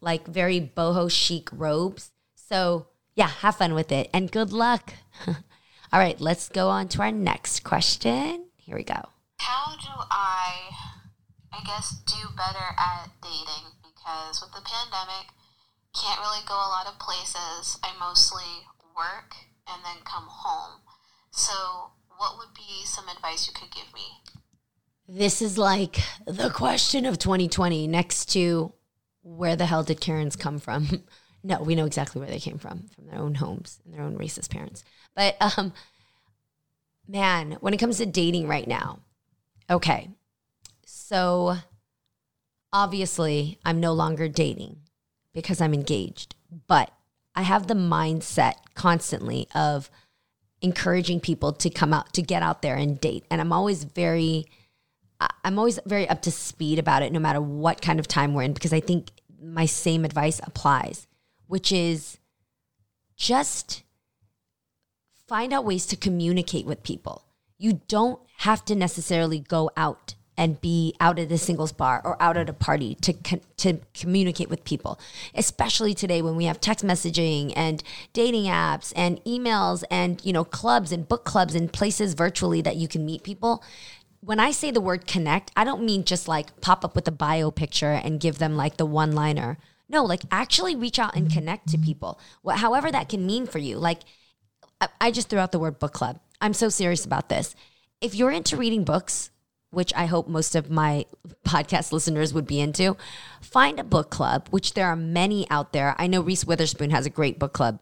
like 0.00 0.26
very 0.26 0.60
boho 0.60 1.10
chic 1.10 1.48
robes. 1.52 2.12
So 2.34 2.86
yeah, 3.14 3.28
have 3.28 3.56
fun 3.56 3.74
with 3.74 3.90
it 3.90 4.08
and 4.12 4.30
good 4.30 4.52
luck. 4.52 4.94
All 5.90 5.98
right, 5.98 6.20
let's 6.20 6.48
go 6.48 6.68
on 6.68 6.88
to 6.88 7.02
our 7.02 7.10
next 7.10 7.64
question. 7.64 8.44
Here 8.56 8.76
we 8.76 8.84
go. 8.84 9.00
How 9.38 9.74
do 9.76 9.88
I, 10.10 10.70
I 11.52 11.64
guess, 11.64 12.02
do 12.06 12.28
better 12.36 12.74
at 12.78 13.08
dating? 13.22 13.72
Because 13.82 14.42
with 14.42 14.52
the 14.52 14.60
pandemic, 14.60 15.32
can't 15.94 16.20
really 16.20 16.44
go 16.46 16.54
a 16.54 16.72
lot 16.72 16.86
of 16.86 16.98
places. 16.98 17.78
I 17.82 17.92
mostly 17.98 18.66
work 18.96 19.34
and 19.66 19.84
then 19.84 20.02
come 20.04 20.26
home. 20.28 20.80
So, 21.30 21.92
what 22.16 22.36
would 22.38 22.54
be 22.54 22.84
some 22.84 23.08
advice 23.08 23.46
you 23.46 23.54
could 23.54 23.70
give 23.70 23.92
me? 23.94 24.22
This 25.06 25.40
is 25.40 25.56
like 25.56 25.98
the 26.26 26.50
question 26.50 27.06
of 27.06 27.18
2020 27.18 27.86
next 27.86 28.26
to 28.32 28.72
where 29.22 29.56
the 29.56 29.66
hell 29.66 29.82
did 29.82 30.00
Karens 30.00 30.36
come 30.36 30.58
from? 30.58 31.04
no, 31.42 31.62
we 31.62 31.74
know 31.74 31.86
exactly 31.86 32.20
where 32.20 32.30
they 32.30 32.40
came 32.40 32.58
from, 32.58 32.88
from 32.94 33.06
their 33.06 33.18
own 33.18 33.34
homes 33.34 33.80
and 33.84 33.94
their 33.94 34.02
own 34.02 34.18
racist 34.18 34.50
parents. 34.50 34.84
But 35.14 35.36
um 35.40 35.72
man, 37.06 37.56
when 37.60 37.72
it 37.72 37.78
comes 37.78 37.98
to 37.98 38.06
dating 38.06 38.48
right 38.48 38.68
now, 38.68 39.00
okay. 39.70 40.10
So 40.84 41.56
obviously, 42.72 43.58
I'm 43.64 43.80
no 43.80 43.92
longer 43.92 44.28
dating 44.28 44.76
because 45.34 45.60
I'm 45.60 45.74
engaged, 45.74 46.34
but 46.66 46.90
I 47.34 47.42
have 47.42 47.66
the 47.66 47.74
mindset 47.74 48.54
constantly 48.74 49.48
of 49.54 49.90
encouraging 50.60 51.20
people 51.20 51.52
to 51.52 51.70
come 51.70 51.94
out 51.94 52.12
to 52.14 52.22
get 52.22 52.42
out 52.42 52.62
there 52.62 52.76
and 52.76 53.00
date. 53.00 53.24
And 53.30 53.40
I'm 53.40 53.52
always 53.52 53.84
very 53.84 54.46
I'm 55.44 55.58
always 55.58 55.80
very 55.84 56.08
up 56.08 56.22
to 56.22 56.30
speed 56.30 56.78
about 56.78 57.02
it 57.02 57.12
no 57.12 57.18
matter 57.18 57.40
what 57.40 57.82
kind 57.82 57.98
of 57.98 58.06
time 58.06 58.34
we're 58.34 58.42
in 58.42 58.52
because 58.52 58.72
I 58.72 58.80
think 58.80 59.10
my 59.42 59.66
same 59.66 60.04
advice 60.04 60.40
applies, 60.44 61.06
which 61.46 61.72
is 61.72 62.18
just 63.16 63.82
find 65.26 65.52
out 65.52 65.64
ways 65.64 65.86
to 65.86 65.96
communicate 65.96 66.66
with 66.66 66.82
people. 66.82 67.24
You 67.58 67.80
don't 67.88 68.20
have 68.38 68.64
to 68.66 68.76
necessarily 68.76 69.40
go 69.40 69.70
out 69.76 70.14
and 70.38 70.60
be 70.60 70.94
out 71.00 71.18
at 71.18 71.32
a 71.32 71.36
singles 71.36 71.72
bar 71.72 72.00
or 72.04 72.20
out 72.22 72.36
at 72.36 72.48
a 72.48 72.54
party 72.54 72.94
to 72.94 73.12
to 73.58 73.80
communicate 73.92 74.48
with 74.48 74.64
people. 74.64 74.98
Especially 75.34 75.92
today 75.92 76.22
when 76.22 76.36
we 76.36 76.44
have 76.44 76.60
text 76.60 76.86
messaging 76.86 77.52
and 77.56 77.82
dating 78.12 78.44
apps 78.44 78.92
and 78.96 79.22
emails 79.24 79.82
and 79.90 80.24
you 80.24 80.32
know 80.32 80.44
clubs 80.44 80.92
and 80.92 81.08
book 81.08 81.24
clubs 81.24 81.54
and 81.54 81.72
places 81.72 82.14
virtually 82.14 82.62
that 82.62 82.76
you 82.76 82.88
can 82.88 83.04
meet 83.04 83.24
people. 83.24 83.62
When 84.20 84.40
I 84.40 84.52
say 84.52 84.70
the 84.70 84.80
word 84.80 85.06
connect, 85.06 85.50
I 85.56 85.64
don't 85.64 85.84
mean 85.84 86.04
just 86.04 86.28
like 86.28 86.60
pop 86.60 86.84
up 86.84 86.94
with 86.94 87.06
a 87.08 87.12
bio 87.12 87.50
picture 87.50 87.92
and 87.92 88.20
give 88.20 88.38
them 88.38 88.56
like 88.56 88.76
the 88.76 88.86
one 88.86 89.12
liner. 89.12 89.58
No, 89.88 90.04
like 90.04 90.22
actually 90.30 90.76
reach 90.76 90.98
out 90.98 91.16
and 91.16 91.32
connect 91.32 91.68
to 91.70 91.78
people. 91.78 92.20
What, 92.42 92.58
however 92.58 92.90
that 92.92 93.08
can 93.08 93.26
mean 93.26 93.46
for 93.46 93.58
you. 93.58 93.78
Like 93.78 94.00
I, 94.80 94.88
I 95.00 95.10
just 95.10 95.28
threw 95.28 95.40
out 95.40 95.50
the 95.50 95.58
word 95.58 95.80
book 95.80 95.92
club. 95.92 96.20
I'm 96.40 96.54
so 96.54 96.68
serious 96.68 97.04
about 97.04 97.28
this. 97.28 97.56
If 98.00 98.14
you're 98.14 98.30
into 98.30 98.56
reading 98.56 98.84
books, 98.84 99.30
which 99.70 99.92
I 99.94 100.06
hope 100.06 100.28
most 100.28 100.54
of 100.54 100.70
my 100.70 101.06
podcast 101.44 101.92
listeners 101.92 102.32
would 102.32 102.46
be 102.46 102.60
into, 102.60 102.96
find 103.40 103.78
a 103.78 103.84
book 103.84 104.10
club, 104.10 104.48
which 104.50 104.74
there 104.74 104.86
are 104.86 104.96
many 104.96 105.48
out 105.50 105.72
there. 105.72 105.94
I 105.98 106.06
know 106.06 106.20
Reese 106.20 106.44
Witherspoon 106.44 106.90
has 106.90 107.06
a 107.06 107.10
great 107.10 107.38
book 107.38 107.52
club. 107.52 107.78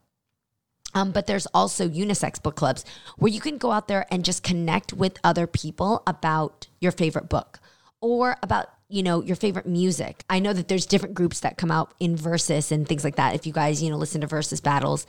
Um, 0.95 1.12
but 1.12 1.26
there's 1.26 1.47
also 1.47 1.88
unisex 1.88 2.43
book 2.43 2.57
clubs 2.57 2.85
where 3.19 3.31
you 3.31 3.40
can 3.40 3.59
go 3.59 3.71
out 3.71 3.87
there 3.87 4.07
and 4.11 4.25
just 4.25 4.43
connect 4.43 4.93
with 4.93 5.19
other 5.23 5.47
people 5.47 6.02
about 6.07 6.69
your 6.81 6.93
favorite 6.93 7.28
book 7.28 7.61
or 8.00 8.37
about 8.43 8.69
you 8.88 9.02
know 9.02 9.23
your 9.23 9.37
favorite 9.37 9.66
music. 9.66 10.25
I 10.31 10.38
know 10.38 10.52
that 10.52 10.69
there's 10.69 10.87
different 10.87 11.14
groups 11.14 11.40
that 11.40 11.59
come 11.59 11.71
out 11.71 11.93
in 12.00 12.16
Verzuz 12.16 12.71
and 12.73 12.88
things 12.88 13.05
like 13.05 13.16
that. 13.16 13.35
If 13.35 13.47
you 13.47 13.52
guys 13.52 13.83
you 13.83 13.90
know 13.90 13.97
listen 13.97 14.21
to 14.23 14.26
Verzuz 14.26 14.62
battles, 14.62 15.07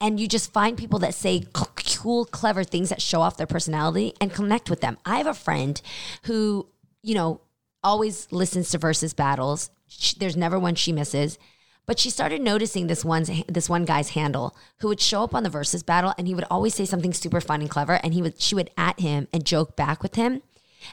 and 0.00 0.20
you 0.20 0.28
just 0.28 0.52
find 0.52 0.76
people 0.76 0.98
that 1.00 1.14
say 1.14 1.44
cool, 1.52 2.24
clever 2.26 2.64
things 2.64 2.90
that 2.90 3.00
show 3.00 3.20
off 3.20 3.36
their 3.36 3.46
personality 3.46 4.14
and 4.20 4.32
connect 4.32 4.68
with 4.68 4.80
them. 4.80 4.98
I 5.04 5.18
have 5.18 5.26
a 5.26 5.34
friend 5.34 5.80
who 6.24 6.68
you 7.02 7.14
know 7.14 7.40
always 7.82 8.30
listens 8.32 8.70
to 8.70 8.78
Verzuz 8.78 9.14
battles. 9.14 9.70
She, 9.86 10.16
there's 10.18 10.36
never 10.36 10.58
one 10.58 10.74
she 10.74 10.92
misses. 10.92 11.38
But 11.86 11.98
she 11.98 12.08
started 12.08 12.40
noticing 12.40 12.86
this 12.86 13.04
one's 13.04 13.30
this 13.46 13.68
one 13.68 13.84
guy's 13.84 14.10
handle 14.10 14.56
who 14.78 14.88
would 14.88 15.00
show 15.00 15.22
up 15.22 15.34
on 15.34 15.42
the 15.42 15.50
Verzuz 15.50 15.84
battle 15.84 16.14
and 16.16 16.26
he 16.26 16.34
would 16.34 16.46
always 16.50 16.74
say 16.74 16.86
something 16.86 17.12
super 17.12 17.42
fun 17.42 17.60
and 17.60 17.68
clever 17.68 18.00
and 18.02 18.14
he 18.14 18.22
would 18.22 18.40
she 18.40 18.54
would 18.54 18.70
at 18.78 19.00
him 19.00 19.28
and 19.32 19.44
joke 19.44 19.76
back 19.76 20.02
with 20.02 20.14
him. 20.14 20.42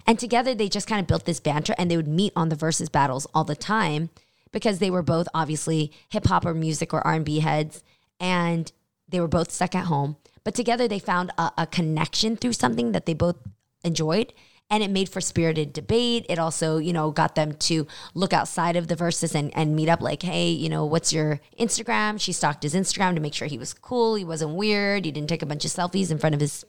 And 0.05 0.19
together 0.19 0.53
they 0.53 0.67
just 0.67 0.87
kind 0.87 0.99
of 0.99 1.07
built 1.07 1.25
this 1.25 1.39
banter 1.39 1.73
and 1.77 1.89
they 1.89 1.95
would 1.95 2.09
meet 2.09 2.33
on 2.35 2.49
the 2.49 2.57
Verzuz 2.57 2.91
battles 2.91 3.25
all 3.33 3.45
the 3.45 3.55
time 3.55 4.09
because 4.51 4.79
they 4.79 4.91
were 4.91 5.01
both 5.01 5.29
obviously 5.33 5.93
hip 6.09 6.25
hop 6.25 6.45
or 6.45 6.53
music 6.53 6.93
or 6.93 7.05
R&B 7.07 7.39
heads 7.39 7.83
and 8.19 8.71
they 9.11 9.19
were 9.19 9.27
both 9.27 9.51
stuck 9.51 9.75
at 9.75 9.85
home. 9.85 10.17
But 10.43 10.55
together 10.55 10.87
they 10.87 10.99
found 10.99 11.31
a, 11.37 11.51
a 11.59 11.67
connection 11.67 12.35
through 12.35 12.53
something 12.53 12.93
that 12.93 13.05
they 13.05 13.13
both 13.13 13.37
enjoyed 13.83 14.33
and 14.71 14.81
it 14.81 14.89
made 14.89 15.09
for 15.09 15.19
spirited 15.19 15.73
debate. 15.73 16.25
It 16.29 16.39
also, 16.39 16.77
you 16.77 16.93
know, 16.93 17.11
got 17.11 17.35
them 17.35 17.53
to 17.53 17.85
look 18.13 18.31
outside 18.31 18.77
of 18.77 18.87
the 18.87 18.95
Verzuz 18.95 19.35
and, 19.35 19.55
and 19.55 19.75
meet 19.75 19.89
up 19.89 20.01
like, 20.01 20.23
hey, 20.23 20.49
you 20.49 20.69
know, 20.69 20.85
what's 20.85 21.11
your 21.11 21.41
Instagram? 21.59 22.19
She 22.19 22.31
stalked 22.31 22.63
his 22.63 22.73
Instagram 22.73 23.13
to 23.15 23.21
make 23.21 23.33
sure 23.33 23.49
he 23.49 23.57
was 23.57 23.73
cool. 23.73 24.15
He 24.15 24.23
wasn't 24.23 24.55
weird. 24.55 25.03
He 25.03 25.11
didn't 25.11 25.27
take 25.27 25.41
a 25.41 25.45
bunch 25.45 25.65
of 25.65 25.71
selfies 25.71 26.09
in 26.09 26.17
front 26.17 26.35
of 26.35 26.41
his 26.41 26.63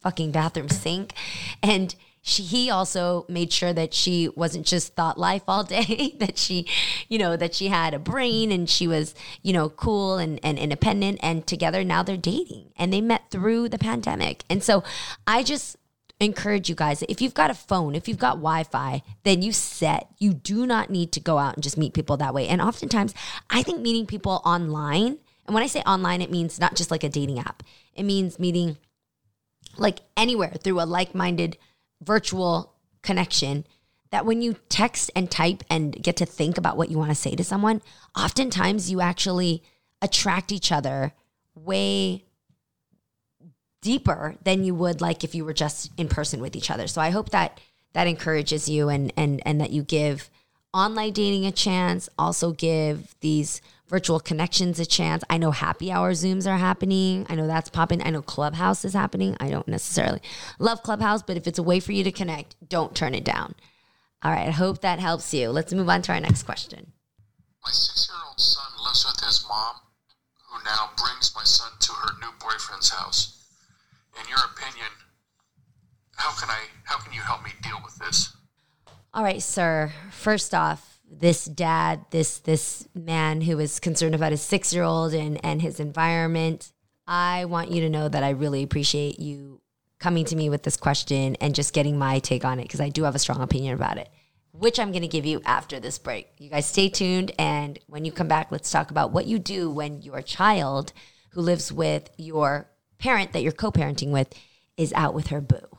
fucking 0.00 0.32
bathroom 0.32 0.70
sink. 0.70 1.12
And 1.62 1.94
she, 2.22 2.44
he 2.44 2.70
also 2.70 3.26
made 3.28 3.52
sure 3.52 3.72
that 3.72 3.92
she 3.92 4.28
wasn't 4.36 4.64
just 4.64 4.94
thought 4.94 5.18
life 5.18 5.42
all 5.48 5.64
day, 5.78 6.14
that 6.18 6.38
she, 6.38 6.66
you 7.08 7.18
know, 7.18 7.36
that 7.36 7.54
she 7.54 7.68
had 7.68 7.92
a 7.92 7.98
brain 7.98 8.52
and 8.52 8.70
she 8.70 8.86
was, 8.86 9.14
you 9.42 9.52
know, 9.52 9.68
cool 9.68 10.16
and, 10.16 10.40
and 10.42 10.58
independent. 10.58 11.18
And 11.22 11.46
together 11.46 11.82
now 11.84 12.02
they're 12.02 12.16
dating 12.16 12.72
and 12.76 12.92
they 12.92 13.00
met 13.00 13.30
through 13.30 13.68
the 13.68 13.78
pandemic. 13.78 14.44
And 14.48 14.62
so 14.62 14.84
I 15.26 15.42
just, 15.42 15.76
encourage 16.20 16.68
you 16.68 16.74
guys 16.76 17.02
if 17.08 17.20
you've 17.20 17.34
got 17.34 17.50
a 17.50 17.54
phone, 17.54 17.96
if 17.96 18.06
you've 18.06 18.18
got 18.18 18.34
Wi 18.34 18.62
Fi, 18.62 19.02
then 19.24 19.42
you 19.42 19.52
set. 19.52 20.06
You 20.18 20.32
do 20.32 20.66
not 20.66 20.88
need 20.88 21.10
to 21.12 21.20
go 21.20 21.38
out 21.38 21.54
and 21.54 21.64
just 21.64 21.76
meet 21.76 21.94
people 21.94 22.16
that 22.18 22.32
way. 22.32 22.46
And 22.46 22.62
oftentimes, 22.62 23.12
I 23.50 23.64
think 23.64 23.80
meeting 23.80 24.06
people 24.06 24.40
online, 24.44 25.18
and 25.46 25.54
when 25.54 25.64
I 25.64 25.66
say 25.66 25.80
online, 25.80 26.22
it 26.22 26.30
means 26.30 26.60
not 26.60 26.76
just 26.76 26.92
like 26.92 27.02
a 27.02 27.08
dating 27.08 27.40
app, 27.40 27.64
it 27.94 28.04
means 28.04 28.38
meeting 28.38 28.76
like 29.76 30.00
anywhere 30.16 30.52
through 30.62 30.80
a 30.80 30.84
like 30.84 31.14
minded 31.14 31.56
virtual 32.02 32.74
connection. 33.02 33.64
That 34.10 34.26
when 34.26 34.42
you 34.42 34.56
text 34.68 35.10
and 35.16 35.30
type 35.30 35.62
and 35.70 36.00
get 36.02 36.18
to 36.18 36.26
think 36.26 36.58
about 36.58 36.76
what 36.76 36.90
you 36.90 36.98
want 36.98 37.10
to 37.10 37.14
say 37.14 37.34
to 37.34 37.42
someone, 37.42 37.80
oftentimes 38.14 38.90
you 38.90 39.00
actually 39.00 39.62
attract 40.02 40.52
each 40.52 40.70
other 40.70 41.14
way 41.54 42.24
deeper 43.80 44.36
than 44.44 44.64
you 44.64 44.74
would 44.74 45.00
like 45.00 45.24
if 45.24 45.34
you 45.34 45.44
were 45.44 45.54
just 45.54 45.90
in 45.96 46.08
person 46.08 46.40
with 46.40 46.54
each 46.56 46.70
other. 46.70 46.86
So 46.86 47.00
I 47.00 47.10
hope 47.10 47.30
that 47.30 47.58
that 47.94 48.06
encourages 48.06 48.68
you 48.68 48.88
and 48.88 49.12
and 49.16 49.42
and 49.46 49.60
that 49.60 49.70
you 49.70 49.82
give 49.82 50.30
online 50.74 51.12
dating 51.12 51.46
a 51.46 51.52
chance, 51.52 52.08
also 52.18 52.52
give 52.52 53.14
these 53.20 53.60
virtual 53.92 54.18
connections 54.18 54.80
a 54.80 54.86
chance. 54.86 55.22
I 55.28 55.36
know 55.36 55.50
happy 55.50 55.92
hour 55.92 56.12
Zooms 56.12 56.50
are 56.50 56.56
happening. 56.56 57.26
I 57.28 57.34
know 57.34 57.46
that's 57.46 57.68
popping. 57.68 58.02
I 58.02 58.08
know 58.08 58.22
Clubhouse 58.22 58.86
is 58.86 58.94
happening. 58.94 59.36
I 59.38 59.50
don't 59.50 59.68
necessarily 59.68 60.22
love 60.58 60.82
Clubhouse, 60.82 61.22
but 61.22 61.36
if 61.36 61.46
it's 61.46 61.58
a 61.58 61.62
way 61.62 61.78
for 61.78 61.92
you 61.92 62.02
to 62.04 62.10
connect, 62.10 62.56
don't 62.66 62.96
turn 62.96 63.14
it 63.14 63.22
down. 63.22 63.54
All 64.22 64.32
right, 64.32 64.48
I 64.48 64.50
hope 64.50 64.80
that 64.80 64.98
helps 64.98 65.34
you. 65.34 65.50
Let's 65.50 65.74
move 65.74 65.90
on 65.90 66.00
to 66.02 66.12
our 66.12 66.20
next 66.20 66.44
question. 66.44 66.92
My 67.62 67.70
six 67.70 68.08
year 68.08 68.18
old 68.26 68.40
son 68.40 68.64
lives 68.82 69.04
with 69.04 69.22
his 69.22 69.44
mom, 69.46 69.76
who 70.48 70.64
now 70.64 70.90
brings 70.96 71.34
my 71.36 71.44
son 71.44 71.70
to 71.78 71.92
her 71.92 72.14
new 72.18 72.32
boyfriend's 72.40 72.88
house 72.88 73.44
in 74.18 74.28
your 74.28 74.38
opinion, 74.38 74.88
how 76.16 76.30
can 76.40 76.48
I 76.48 76.60
how 76.84 76.98
can 76.98 77.12
you 77.12 77.20
help 77.20 77.44
me 77.44 77.50
deal 77.62 77.80
with 77.84 77.96
this? 77.98 78.34
All 79.12 79.22
right, 79.22 79.42
sir. 79.42 79.92
First 80.10 80.54
off, 80.54 80.91
this 81.20 81.44
dad, 81.44 82.04
this 82.10 82.38
this 82.38 82.88
man 82.94 83.42
who 83.42 83.58
is 83.58 83.78
concerned 83.78 84.14
about 84.14 84.32
his 84.32 84.40
6-year-old 84.40 85.12
and 85.14 85.44
and 85.44 85.60
his 85.60 85.78
environment, 85.78 86.72
I 87.06 87.44
want 87.44 87.70
you 87.70 87.82
to 87.82 87.90
know 87.90 88.08
that 88.08 88.22
I 88.22 88.30
really 88.30 88.62
appreciate 88.62 89.20
you 89.20 89.60
coming 89.98 90.24
to 90.26 90.36
me 90.36 90.50
with 90.50 90.62
this 90.64 90.76
question 90.76 91.36
and 91.36 91.54
just 91.54 91.74
getting 91.74 91.98
my 91.98 92.18
take 92.18 92.44
on 92.44 92.58
it 92.58 92.64
because 92.64 92.80
I 92.80 92.88
do 92.88 93.04
have 93.04 93.14
a 93.14 93.20
strong 93.20 93.40
opinion 93.40 93.74
about 93.74 93.98
it, 93.98 94.08
which 94.52 94.80
I'm 94.80 94.90
going 94.90 95.02
to 95.02 95.08
give 95.08 95.24
you 95.24 95.40
after 95.44 95.78
this 95.78 95.98
break. 95.98 96.28
You 96.38 96.50
guys 96.50 96.66
stay 96.66 96.88
tuned 96.88 97.30
and 97.38 97.78
when 97.86 98.04
you 98.04 98.10
come 98.10 98.28
back, 98.28 98.50
let's 98.50 98.70
talk 98.70 98.90
about 98.90 99.12
what 99.12 99.26
you 99.26 99.38
do 99.38 99.70
when 99.70 100.02
your 100.02 100.22
child 100.22 100.92
who 101.30 101.40
lives 101.40 101.72
with 101.72 102.10
your 102.16 102.68
parent 102.98 103.32
that 103.32 103.42
you're 103.42 103.52
co 103.52 103.70
parenting 103.70 104.10
with 104.10 104.28
is 104.76 104.92
out 104.94 105.14
with 105.14 105.28
her 105.28 105.40
boo. 105.40 105.71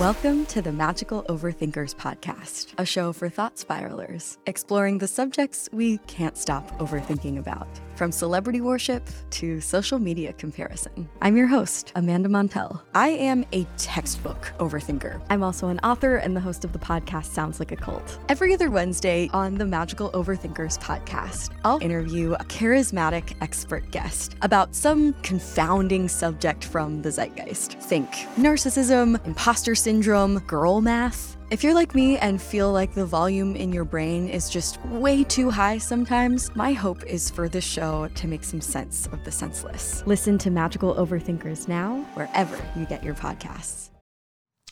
Welcome 0.00 0.46
to 0.46 0.62
the 0.62 0.72
Magical 0.72 1.24
Overthinkers 1.24 1.94
podcast, 1.94 2.72
a 2.78 2.86
show 2.86 3.12
for 3.12 3.28
thought 3.28 3.56
spiralers, 3.56 4.38
exploring 4.46 4.96
the 4.96 5.06
subjects 5.06 5.68
we 5.74 5.98
can't 6.06 6.38
stop 6.38 6.70
overthinking 6.78 7.38
about. 7.38 7.68
From 8.00 8.10
celebrity 8.10 8.62
worship 8.62 9.06
to 9.28 9.60
social 9.60 9.98
media 9.98 10.32
comparison. 10.32 11.06
I'm 11.20 11.36
your 11.36 11.46
host, 11.46 11.92
Amanda 11.96 12.30
Montell. 12.30 12.80
I 12.94 13.08
am 13.08 13.44
a 13.52 13.64
textbook 13.76 14.54
overthinker. 14.56 15.20
I'm 15.28 15.42
also 15.42 15.68
an 15.68 15.78
author 15.80 16.16
and 16.16 16.34
the 16.34 16.40
host 16.40 16.64
of 16.64 16.72
the 16.72 16.78
podcast 16.78 17.26
Sounds 17.26 17.58
Like 17.58 17.72
a 17.72 17.76
Cult. 17.76 18.18
Every 18.30 18.54
other 18.54 18.70
Wednesday 18.70 19.28
on 19.34 19.56
the 19.56 19.66
Magical 19.66 20.10
Overthinkers 20.12 20.78
podcast, 20.78 21.50
I'll 21.62 21.82
interview 21.82 22.32
a 22.32 22.44
charismatic 22.44 23.36
expert 23.42 23.90
guest 23.90 24.34
about 24.40 24.74
some 24.74 25.12
confounding 25.22 26.08
subject 26.08 26.64
from 26.64 27.02
the 27.02 27.10
zeitgeist. 27.10 27.74
Think 27.80 28.08
narcissism, 28.36 29.22
imposter 29.26 29.74
syndrome, 29.74 30.38
girl 30.46 30.80
math. 30.80 31.36
If 31.50 31.64
you're 31.64 31.74
like 31.74 31.96
me 31.96 32.16
and 32.16 32.40
feel 32.40 32.70
like 32.70 32.94
the 32.94 33.04
volume 33.04 33.56
in 33.56 33.72
your 33.72 33.84
brain 33.84 34.28
is 34.28 34.48
just 34.48 34.80
way 34.84 35.24
too 35.24 35.50
high 35.50 35.78
sometimes, 35.78 36.54
my 36.54 36.72
hope 36.72 37.02
is 37.02 37.28
for 37.28 37.48
this 37.48 37.64
show 37.64 38.08
to 38.14 38.28
make 38.28 38.44
some 38.44 38.60
sense 38.60 39.08
of 39.08 39.24
the 39.24 39.32
senseless. 39.32 40.04
Listen 40.06 40.38
to 40.38 40.50
Magical 40.52 40.94
Overthinkers 40.94 41.66
now, 41.66 42.06
wherever 42.14 42.56
you 42.76 42.86
get 42.86 43.02
your 43.02 43.14
podcasts. 43.14 43.90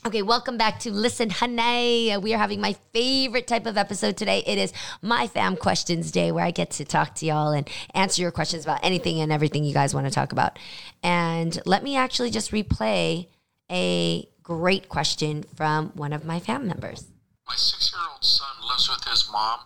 Okay, 0.07 0.23
welcome 0.23 0.57
back 0.57 0.79
to 0.79 0.93
Listen 0.93 1.31
Honey. 1.31 2.17
We 2.17 2.33
are 2.33 2.39
having 2.39 2.61
my 2.61 2.77
favorite 2.93 3.49
type 3.49 3.67
of 3.67 3.77
episode 3.77 4.17
today. 4.17 4.45
It 4.47 4.59
is 4.59 4.73
my 5.03 5.27
fam 5.27 5.57
questions 5.57 6.13
day 6.13 6.31
where 6.31 6.45
I 6.45 6.53
get 6.53 6.71
to 6.71 6.85
talk 6.85 7.17
to 7.17 7.27
y'all 7.27 7.51
and 7.51 7.69
answer 7.93 8.23
your 8.23 8.31
questions 8.31 8.63
about 8.63 8.85
anything 8.85 9.21
and 9.21 9.33
everything 9.33 9.65
you 9.65 9.75
guys 9.75 9.95
want 9.95 10.07
to 10.07 10.13
talk 10.13 10.31
about. 10.31 10.61
And 11.03 11.61
let 11.67 11.83
me 11.83 11.97
actually 11.97 12.31
just 12.31 12.53
replay 12.53 13.27
a 13.69 14.29
great 14.49 14.89
question 14.89 15.45
from 15.55 15.91
one 15.95 16.15
of 16.15 16.25
my 16.25 16.41
fam 16.41 16.67
members. 16.67 17.07
My 17.47 17.55
six 17.55 17.93
year 17.93 18.01
old 18.11 18.25
son 18.25 18.49
lives 18.67 18.89
with 18.89 19.05
his 19.05 19.29
mom, 19.31 19.61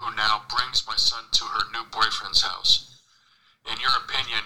who 0.00 0.16
now 0.16 0.42
brings 0.48 0.86
my 0.86 0.96
son 0.96 1.24
to 1.32 1.44
her 1.44 1.70
new 1.70 1.84
boyfriend's 1.92 2.40
house. 2.40 3.02
In 3.70 3.78
your 3.78 3.90
opinion, 4.04 4.42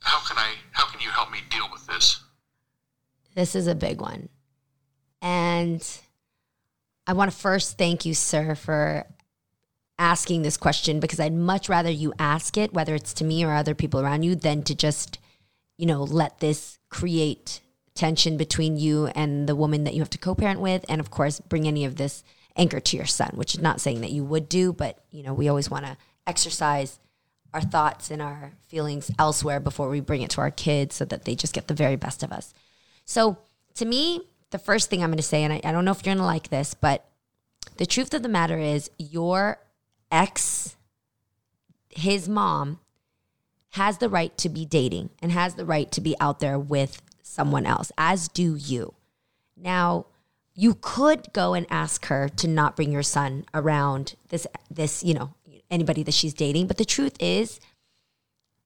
how 0.00 0.20
can 0.28 0.36
I 0.36 0.56
how 0.72 0.86
can 0.86 1.00
you 1.00 1.08
help 1.08 1.32
me 1.32 1.38
deal 1.48 1.66
with 1.72 1.86
this? 1.86 2.20
This 3.34 3.54
is 3.54 3.66
a 3.66 3.74
big 3.74 4.02
one. 4.02 4.28
And 5.22 5.82
I 7.06 7.14
want 7.14 7.30
to 7.30 7.36
first 7.36 7.78
thank 7.78 8.04
you, 8.04 8.12
sir, 8.12 8.54
for 8.54 9.06
asking 9.98 10.42
this 10.42 10.58
question 10.58 11.00
because 11.00 11.20
I'd 11.20 11.32
much 11.32 11.70
rather 11.70 11.90
you 11.90 12.12
ask 12.18 12.58
it, 12.58 12.74
whether 12.74 12.94
it's 12.94 13.14
to 13.14 13.24
me 13.24 13.44
or 13.44 13.54
other 13.54 13.74
people 13.74 14.00
around 14.00 14.24
you, 14.24 14.34
than 14.34 14.62
to 14.64 14.74
just, 14.74 15.18
you 15.78 15.86
know, 15.86 16.02
let 16.02 16.40
this 16.40 16.78
create 16.90 17.62
tension 17.94 18.36
between 18.36 18.76
you 18.76 19.06
and 19.08 19.48
the 19.48 19.56
woman 19.56 19.84
that 19.84 19.94
you 19.94 20.00
have 20.00 20.10
to 20.10 20.18
co-parent 20.18 20.60
with 20.60 20.84
and 20.88 21.00
of 21.00 21.10
course 21.10 21.40
bring 21.40 21.66
any 21.66 21.84
of 21.84 21.96
this 21.96 22.24
anchor 22.56 22.80
to 22.80 22.96
your 22.96 23.06
son 23.06 23.30
which 23.34 23.54
is 23.54 23.60
not 23.60 23.80
saying 23.80 24.00
that 24.00 24.10
you 24.10 24.24
would 24.24 24.48
do 24.48 24.72
but 24.72 24.98
you 25.10 25.22
know 25.22 25.34
we 25.34 25.48
always 25.48 25.70
want 25.70 25.84
to 25.84 25.96
exercise 26.26 26.98
our 27.52 27.60
thoughts 27.60 28.10
and 28.10 28.22
our 28.22 28.52
feelings 28.66 29.10
elsewhere 29.18 29.60
before 29.60 29.88
we 29.88 30.00
bring 30.00 30.22
it 30.22 30.30
to 30.30 30.40
our 30.40 30.50
kids 30.50 30.94
so 30.94 31.04
that 31.04 31.24
they 31.24 31.34
just 31.34 31.52
get 31.52 31.68
the 31.68 31.74
very 31.74 31.96
best 31.96 32.22
of 32.22 32.32
us. 32.32 32.54
So 33.04 33.36
to 33.74 33.84
me 33.84 34.22
the 34.50 34.58
first 34.58 34.90
thing 34.90 35.02
i'm 35.02 35.10
going 35.10 35.16
to 35.16 35.22
say 35.22 35.42
and 35.42 35.52
I, 35.52 35.60
I 35.64 35.72
don't 35.72 35.84
know 35.84 35.90
if 35.90 35.98
you're 36.04 36.14
going 36.14 36.18
to 36.18 36.24
like 36.24 36.48
this 36.48 36.74
but 36.74 37.06
the 37.78 37.86
truth 37.86 38.14
of 38.14 38.22
the 38.22 38.28
matter 38.28 38.58
is 38.58 38.90
your 38.98 39.58
ex 40.10 40.76
his 41.88 42.28
mom 42.28 42.78
has 43.70 43.98
the 43.98 44.08
right 44.08 44.36
to 44.38 44.48
be 44.48 44.66
dating 44.66 45.10
and 45.20 45.32
has 45.32 45.54
the 45.54 45.64
right 45.64 45.90
to 45.92 46.00
be 46.00 46.14
out 46.20 46.40
there 46.40 46.58
with 46.58 47.00
someone 47.32 47.66
else, 47.66 47.90
as 47.96 48.28
do 48.28 48.54
you. 48.54 48.94
Now, 49.56 50.06
you 50.54 50.76
could 50.80 51.32
go 51.32 51.54
and 51.54 51.66
ask 51.70 52.06
her 52.06 52.28
to 52.28 52.46
not 52.46 52.76
bring 52.76 52.92
your 52.92 53.02
son 53.02 53.46
around 53.54 54.14
this 54.28 54.46
this, 54.70 55.02
you 55.02 55.14
know, 55.14 55.34
anybody 55.70 56.02
that 56.02 56.14
she's 56.14 56.34
dating, 56.34 56.66
but 56.66 56.76
the 56.76 56.84
truth 56.84 57.16
is 57.18 57.58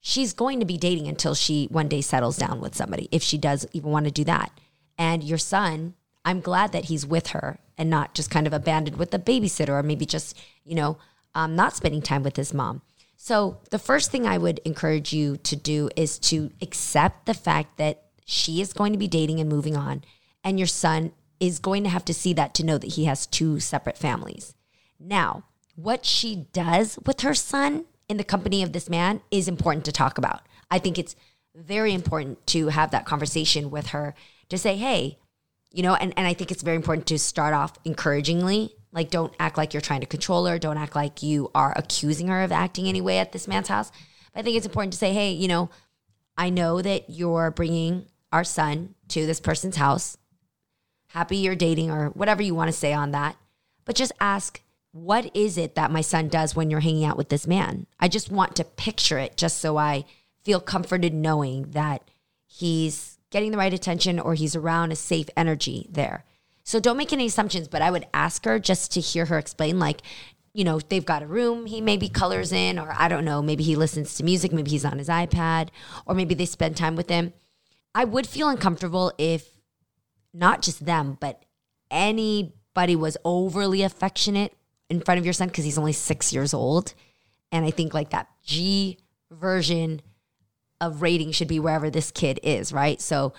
she's 0.01 0.33
going 0.33 0.59
to 0.61 0.67
be 0.67 0.77
dating 0.77 1.07
until 1.07 1.35
she 1.35 1.67
one 1.71 1.89
day 1.89 2.01
settles 2.01 2.37
down 2.37 2.61
with 2.61 2.75
somebody 2.75 3.09
if 3.13 3.23
she 3.23 3.39
does 3.39 3.67
even 3.73 3.91
want 3.91 4.05
to 4.07 4.11
do 4.11 4.25
that. 4.25 4.51
And 4.99 5.23
your 5.23 5.39
son, 5.39 5.95
I'm 6.25 6.41
glad 6.41 6.73
that 6.73 6.87
he's 6.87 7.07
with 7.07 7.29
her 7.29 7.59
and 7.79 7.89
not 7.89 8.15
just 8.15 8.31
kind 8.31 8.47
of 8.47 8.53
abandoned 8.53 8.97
with 8.97 9.15
a 9.15 9.19
babysitter 9.19 9.69
or 9.69 9.83
maybe 9.83 10.07
just, 10.07 10.37
you 10.65 10.75
know, 10.75 10.99
um, 11.35 11.55
not 11.55 11.77
spending 11.77 12.03
time 12.03 12.23
with 12.23 12.37
his 12.37 12.53
mom. 12.53 12.83
So, 13.17 13.59
the 13.71 13.79
first 13.79 14.11
thing 14.11 14.27
I 14.27 14.39
would 14.39 14.61
encourage 14.65 15.13
you 15.13 15.37
to 15.39 15.57
do 15.57 15.89
is 15.97 16.19
to 16.31 16.51
accept 16.61 17.27
the 17.27 17.35
fact 17.35 17.79
that 17.79 18.06
she 18.27 18.61
is 18.61 18.73
going 18.73 18.93
to 18.93 18.99
be 18.99 19.09
dating 19.09 19.41
and 19.41 19.49
moving 19.49 19.77
on, 19.77 20.05
and 20.45 20.59
your 20.59 20.67
son 20.67 21.13
is 21.41 21.59
going 21.59 21.85
to 21.85 21.89
have 21.89 22.05
to 22.05 22.13
see 22.13 22.33
that 22.35 22.55
to 22.55 22.65
know 22.65 22.77
that 22.77 22.93
he 22.95 23.05
has 23.05 23.27
two 23.27 23.61
separate 23.61 23.97
families. 23.97 24.55
Now, 24.99 25.45
what 25.77 26.05
she 26.05 26.47
does 26.53 26.99
with 27.07 27.21
her 27.21 27.35
son 27.35 27.85
in 28.09 28.17
the 28.17 28.25
company 28.25 28.63
of 28.63 28.73
this 28.73 28.91
man 28.91 29.21
is 29.31 29.47
important 29.47 29.85
to 29.85 29.93
talk 29.93 30.19
about. 30.19 30.43
I 30.71 30.79
think 30.79 30.99
it's 30.99 31.15
very 31.55 31.95
important 31.95 32.45
to 32.49 32.69
have 32.69 32.91
that 32.91 33.07
conversation 33.07 33.71
with 33.71 33.89
her 33.89 34.15
to 34.49 34.59
say, 34.59 34.77
hey, 34.77 35.19
you 35.71 35.83
know, 35.83 35.95
and, 35.95 36.13
and 36.17 36.27
I 36.27 36.35
think 36.35 36.51
it's 36.51 36.63
very 36.63 36.77
important 36.77 37.07
to 37.09 37.19
start 37.19 37.55
off 37.55 37.79
encouragingly. 37.85 38.75
Like, 38.93 39.11
don't 39.11 39.35
act 39.39 39.57
like 39.57 39.75
you're 39.75 39.81
trying 39.81 40.01
to 40.01 40.07
control 40.07 40.47
her. 40.47 40.59
Don't 40.59 40.79
act 40.79 40.97
like 40.97 41.23
you 41.23 41.51
are 41.55 41.73
accusing 41.77 42.29
her 42.29 42.43
of 42.43 42.51
acting 42.51 42.89
any 42.89 43.01
way 43.01 43.19
at 43.19 43.33
this 43.33 43.47
man's 43.47 43.69
house. 43.69 43.93
But 44.33 44.41
I 44.41 44.43
think 44.43 44.57
it's 44.57 44.67
important 44.67 44.95
to 44.95 44.99
say, 44.99 45.13
hey, 45.13 45.33
you 45.33 45.49
know, 45.49 45.71
I 46.39 46.51
know 46.51 46.81
that 46.83 47.11
you're 47.11 47.51
bringing 47.51 48.07
our 48.33 48.45
son 48.45 48.95
to 49.09 49.27
this 49.27 49.41
person's 49.41 49.77
house. 49.77 50.17
Happy 51.09 51.37
you're 51.37 51.55
dating 51.55 51.91
or 51.91 52.09
whatever 52.11 52.43
you 52.43 52.55
want 52.55 52.69
to 52.69 52.77
say 52.77 52.93
on 52.93 53.13
that. 53.13 53.37
But 53.85 53.97
just 53.97 54.13
ask, 54.21 54.61
what 54.93 55.31
is 55.35 55.59
it 55.59 55.75
that 55.75 55.91
my 55.91 56.01
son 56.01 56.29
does 56.29 56.57
when 56.57 56.71
you're 56.71 56.81
hanging 56.81 57.05
out 57.05 57.17
with 57.17 57.29
this 57.29 57.47
man? 57.47 57.87
I 58.01 58.09
just 58.09 58.31
want 58.31 58.57
to 58.57 58.65
picture 58.65 59.19
it 59.19 59.37
just 59.37 59.59
so 59.59 59.77
I 59.77 60.05
feel 60.43 60.61
comforted 60.61 61.13
knowing 61.13 61.71
that 61.73 62.03
he's 62.47 63.19
getting 63.31 63.51
the 63.51 63.59
right 63.59 63.75
attention 63.75 64.19
or 64.19 64.35
he's 64.35 64.57
around 64.57 64.93
a 64.93 64.97
safe 64.97 65.29
energy 65.37 65.87
there. 65.91 66.25
So 66.65 66.81
don't 66.81 66.97
make 66.97 67.13
any 67.13 67.27
assumptions, 67.27 67.69
but 67.69 67.83
I 67.83 67.91
would 67.91 68.07
ask 68.13 68.45
her 68.45 68.59
just 68.59 68.93
to 68.93 69.01
hear 69.01 69.27
her 69.27 69.39
explain, 69.39 69.79
like, 69.79 70.03
you 70.53 70.65
know, 70.65 70.81
they've 70.81 71.05
got 71.05 71.23
a 71.23 71.27
room 71.27 71.67
he 71.67 71.81
maybe 71.81 72.09
colors 72.09 72.51
in, 72.51 72.79
or 72.79 72.95
I 72.97 73.09
don't 73.09 73.25
know, 73.25 73.43
maybe 73.43 73.63
he 73.63 73.77
listens 73.77 74.15
to 74.15 74.25
music, 74.25 74.53
maybe 74.53 74.71
he's 74.71 74.85
on 74.85 74.99
his 74.99 75.09
iPad, 75.09 75.69
or 76.07 76.15
maybe 76.15 76.35
they 76.35 76.47
spend 76.47 76.77
time 76.77 76.97
with 76.97 77.11
him. 77.11 77.35
I 77.97 78.05
would 78.05 78.27
feel 78.27 78.51
uncomfortable 78.51 79.11
if 79.17 79.49
not 80.35 80.61
just 80.61 80.85
them, 80.85 81.17
but 81.19 81.43
anybody 81.91 82.95
was 82.95 83.17
overly 83.25 83.81
affectionate 83.81 84.53
in 84.91 85.01
front 85.01 85.19
of 85.19 85.25
your 85.25 85.33
son 85.33 85.49
because 85.49 85.65
he's 85.65 85.79
only 85.79 85.95
six 85.95 86.31
years 86.31 86.53
old. 86.53 86.93
And 87.51 87.65
I 87.65 87.71
think 87.71 87.95
like 87.95 88.11
that 88.11 88.29
G 88.45 88.99
version 89.31 90.03
of 90.79 91.01
rating 91.01 91.33
should 91.33 91.49
be 91.49 91.59
wherever 91.59 91.89
this 91.89 92.11
kid 92.11 92.39
is, 92.43 92.71
right? 92.71 93.01
So 93.01 93.33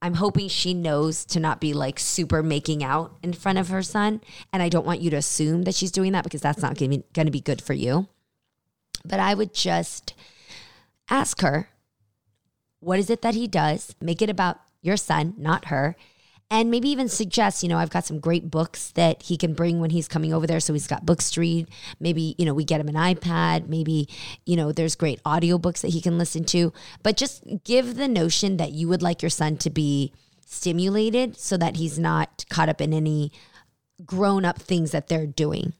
I'm 0.00 0.14
hoping 0.14 0.46
she 0.46 0.74
knows 0.74 1.24
to 1.24 1.40
not 1.40 1.60
be 1.60 1.72
like 1.72 1.98
super 1.98 2.40
making 2.40 2.84
out 2.84 3.16
in 3.24 3.32
front 3.32 3.58
of 3.58 3.66
her 3.70 3.82
son. 3.82 4.20
And 4.52 4.62
I 4.62 4.68
don't 4.68 4.86
want 4.86 5.00
you 5.00 5.10
to 5.10 5.16
assume 5.16 5.62
that 5.64 5.74
she's 5.74 5.90
doing 5.90 6.12
that 6.12 6.22
because 6.22 6.40
that's 6.40 6.62
not 6.62 6.78
going 6.78 7.02
to 7.12 7.30
be 7.32 7.40
good 7.40 7.60
for 7.60 7.72
you. 7.72 8.06
But 9.04 9.18
I 9.18 9.34
would 9.34 9.52
just 9.52 10.14
ask 11.10 11.40
her 11.40 11.68
what 12.84 12.98
is 12.98 13.10
it 13.10 13.22
that 13.22 13.34
he 13.34 13.46
does? 13.46 13.94
Make 14.00 14.22
it 14.22 14.30
about 14.30 14.60
your 14.82 14.96
son, 14.96 15.34
not 15.36 15.66
her. 15.66 15.96
And 16.50 16.70
maybe 16.70 16.90
even 16.90 17.08
suggest, 17.08 17.62
you 17.62 17.68
know, 17.68 17.78
I've 17.78 17.90
got 17.90 18.04
some 18.04 18.20
great 18.20 18.50
books 18.50 18.90
that 18.92 19.22
he 19.22 19.36
can 19.36 19.54
bring 19.54 19.80
when 19.80 19.90
he's 19.90 20.06
coming 20.06 20.32
over 20.32 20.46
there. 20.46 20.60
So 20.60 20.74
he's 20.74 20.86
got 20.86 21.06
books 21.06 21.30
to 21.32 21.40
read. 21.40 21.68
Maybe, 21.98 22.34
you 22.38 22.44
know, 22.44 22.52
we 22.52 22.64
get 22.64 22.80
him 22.80 22.88
an 22.88 22.94
iPad. 22.94 23.66
Maybe, 23.66 24.08
you 24.44 24.54
know, 24.54 24.70
there's 24.70 24.94
great 24.94 25.22
audiobooks 25.24 25.80
that 25.80 25.88
he 25.88 26.02
can 26.02 26.18
listen 26.18 26.44
to. 26.44 26.72
But 27.02 27.16
just 27.16 27.42
give 27.64 27.96
the 27.96 28.08
notion 28.08 28.58
that 28.58 28.72
you 28.72 28.88
would 28.88 29.02
like 29.02 29.22
your 29.22 29.30
son 29.30 29.56
to 29.58 29.70
be 29.70 30.12
stimulated 30.46 31.38
so 31.38 31.56
that 31.56 31.76
he's 31.76 31.98
not 31.98 32.44
caught 32.50 32.68
up 32.68 32.80
in 32.80 32.92
any 32.92 33.32
grown 34.04 34.44
up 34.44 34.60
things 34.60 34.90
that 34.90 35.08
they're 35.08 35.26
doing. 35.26 35.72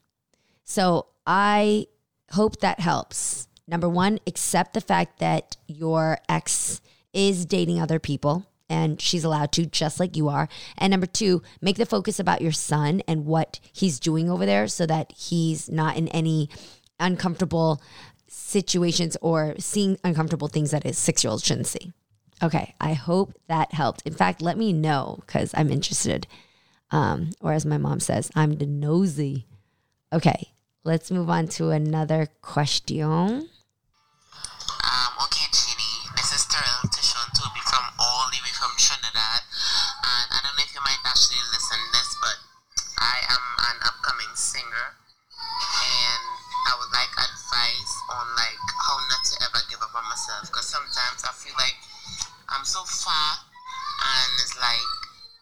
So 0.64 1.07
I 1.27 1.88
hope 2.33 2.61
that 2.61 2.81
helps. 2.81 3.49
Number 3.69 3.88
one, 3.88 4.19
accept 4.27 4.75
the 4.75 4.81
fact 4.81 5.19
that 5.21 5.57
your 5.67 6.19
ex 6.29 6.81
is 7.14 7.46
dating 7.46 7.81
other 7.81 7.98
people 7.98 8.46
and 8.68 9.00
she's 9.00 9.24
allowed 9.24 9.53
to 9.53 9.66
just 9.66 10.00
like 10.00 10.16
you 10.16 10.29
are. 10.29 10.48
And 10.79 10.90
number 10.90 11.07
two 11.07 11.42
make 11.61 11.77
the 11.77 11.87
focus 11.87 12.18
about 12.18 12.42
your 12.42 12.53
son 12.53 13.03
and 13.07 13.27
what 13.27 13.61
he's 13.72 14.00
doing 14.00 14.31
over 14.31 14.46
there 14.46 14.68
so 14.68 14.87
that 14.87 15.12
he's 15.12 15.70
not 15.70 15.96
in 15.96 16.09
any 16.09 16.48
uncomfortable 16.98 17.83
situations 18.27 19.16
or 19.20 19.55
seeing 19.59 19.98
uncomfortable 20.03 20.48
things 20.48 20.70
that 20.70 20.83
his 20.83 20.98
six 20.98 21.22
year 21.22 21.31
old 21.31 21.42
shouldn't 21.42 21.66
see. 21.66 21.92
Okay 22.42 22.74
i 22.81 22.92
hope 22.94 23.35
that 23.48 23.72
helped. 23.72 24.03
In 24.03 24.14
fact 24.14 24.42
let 24.42 24.59
me 24.59 24.72
know 24.72 25.18
because 25.20 25.53
i'm 25.55 25.70
interested. 25.70 26.27
Um, 26.90 27.31
or 27.40 27.53
as 27.53 27.66
my 27.66 27.79
mom 27.79 28.00
says 28.00 28.31
i'm 28.35 28.57
the 28.57 28.66
nosy. 28.66 29.46
Okay 30.12 30.53
let's 30.85 31.11
move 31.11 31.31
on 31.31 31.48
to 31.48 31.70
another 31.70 32.29
question 32.42 33.48
like 46.94 47.11
advice 47.18 47.92
on 48.14 48.26
like 48.38 48.62
how 48.87 48.96
not 49.11 49.22
to 49.26 49.35
ever 49.42 49.61
give 49.66 49.83
up 49.83 49.90
on 49.98 50.07
myself. 50.07 50.46
Because 50.46 50.70
sometimes 50.70 51.26
I 51.26 51.35
feel 51.35 51.54
like 51.59 51.74
I'm 52.54 52.62
so 52.62 52.87
far 52.87 53.42
and 53.42 54.30
it's 54.38 54.54
like 54.62 54.90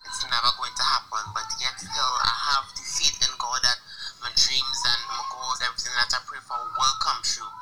it's 0.09 0.25
never 0.33 0.49
going 0.57 0.73
to 0.73 0.85
happen. 0.89 1.25
But 1.37 1.47
yet 1.61 1.77
still 1.77 2.15
I 2.25 2.33
have 2.57 2.65
the 2.73 2.85
faith 2.89 3.21
in 3.21 3.33
God 3.37 3.61
that 3.69 3.79
my 4.25 4.33
dreams 4.33 4.81
and 4.89 5.01
my 5.13 5.21
goals 5.29 5.61
everything 5.61 5.93
that 6.01 6.09
I 6.17 6.21
pray 6.25 6.41
for 6.41 6.57
will 6.57 6.97
come 7.05 7.21
true. 7.21 7.53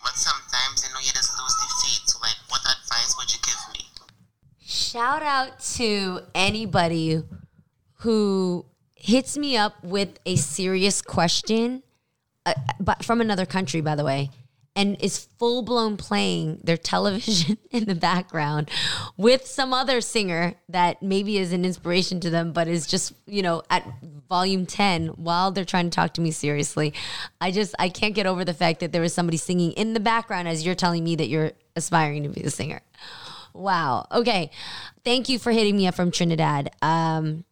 But 0.00 0.16
sometimes 0.16 0.80
you 0.80 0.90
know 0.96 1.04
you 1.04 1.12
just 1.12 1.36
lose 1.36 1.56
the 1.60 1.68
faith. 1.84 2.04
So 2.08 2.16
like 2.24 2.40
what 2.48 2.64
advice 2.64 3.12
would 3.20 3.28
you 3.28 3.40
give 3.44 3.60
me? 3.76 3.84
Shout 4.64 5.20
out 5.20 5.60
to 5.76 6.24
anybody 6.34 7.20
who 8.00 8.64
hits 8.96 9.36
me 9.36 9.56
up 9.56 9.84
with 9.84 10.16
a 10.24 10.36
serious 10.36 11.02
question 11.02 11.84
uh, 12.46 12.54
but 12.80 13.04
from 13.04 13.20
another 13.20 13.46
country, 13.46 13.80
by 13.80 13.94
the 13.94 14.04
way, 14.04 14.30
and 14.76 15.00
is 15.00 15.28
full 15.38 15.62
blown 15.62 15.96
playing 15.96 16.60
their 16.64 16.76
television 16.76 17.58
in 17.70 17.84
the 17.84 17.94
background 17.94 18.70
with 19.16 19.46
some 19.46 19.72
other 19.72 20.00
singer 20.00 20.54
that 20.68 21.02
maybe 21.02 21.38
is 21.38 21.52
an 21.52 21.64
inspiration 21.64 22.20
to 22.20 22.30
them, 22.30 22.52
but 22.52 22.66
is 22.66 22.86
just, 22.86 23.12
you 23.26 23.42
know, 23.42 23.62
at 23.70 23.86
volume 24.28 24.66
10 24.66 25.08
while 25.08 25.52
they're 25.52 25.64
trying 25.64 25.88
to 25.88 25.94
talk 25.94 26.14
to 26.14 26.20
me 26.20 26.30
seriously. 26.30 26.92
I 27.40 27.50
just, 27.50 27.74
I 27.78 27.88
can't 27.88 28.14
get 28.14 28.26
over 28.26 28.44
the 28.44 28.54
fact 28.54 28.80
that 28.80 28.92
there 28.92 29.04
is 29.04 29.14
somebody 29.14 29.36
singing 29.36 29.72
in 29.72 29.94
the 29.94 30.00
background 30.00 30.48
as 30.48 30.66
you're 30.66 30.74
telling 30.74 31.04
me 31.04 31.16
that 31.16 31.28
you're 31.28 31.52
aspiring 31.76 32.24
to 32.24 32.28
be 32.28 32.42
a 32.42 32.50
singer. 32.50 32.80
Wow. 33.52 34.06
Okay. 34.10 34.50
Thank 35.04 35.28
you 35.28 35.38
for 35.38 35.52
hitting 35.52 35.76
me 35.76 35.86
up 35.86 35.94
from 35.94 36.10
Trinidad. 36.10 36.74
Um, 36.82 37.44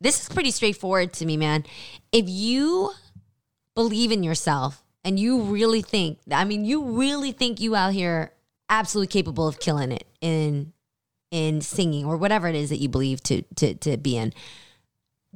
this 0.00 0.22
is 0.22 0.28
pretty 0.28 0.50
straightforward 0.50 1.12
to 1.14 1.26
me, 1.26 1.36
man. 1.36 1.64
If 2.10 2.24
you 2.28 2.90
believe 3.80 4.12
in 4.12 4.22
yourself 4.22 4.82
and 5.04 5.18
you 5.18 5.40
really 5.40 5.80
think, 5.80 6.18
I 6.30 6.44
mean, 6.44 6.66
you 6.66 6.84
really 6.84 7.32
think 7.32 7.60
you 7.60 7.74
out 7.74 7.94
here 7.94 8.32
absolutely 8.68 9.06
capable 9.06 9.48
of 9.48 9.58
killing 9.58 9.90
it 9.90 10.06
in 10.20 10.72
in 11.30 11.60
singing 11.62 12.04
or 12.04 12.16
whatever 12.16 12.46
it 12.48 12.54
is 12.54 12.68
that 12.68 12.78
you 12.78 12.90
believe 12.90 13.22
to 13.22 13.40
to 13.56 13.74
to 13.74 13.96
be 13.96 14.18
in, 14.18 14.34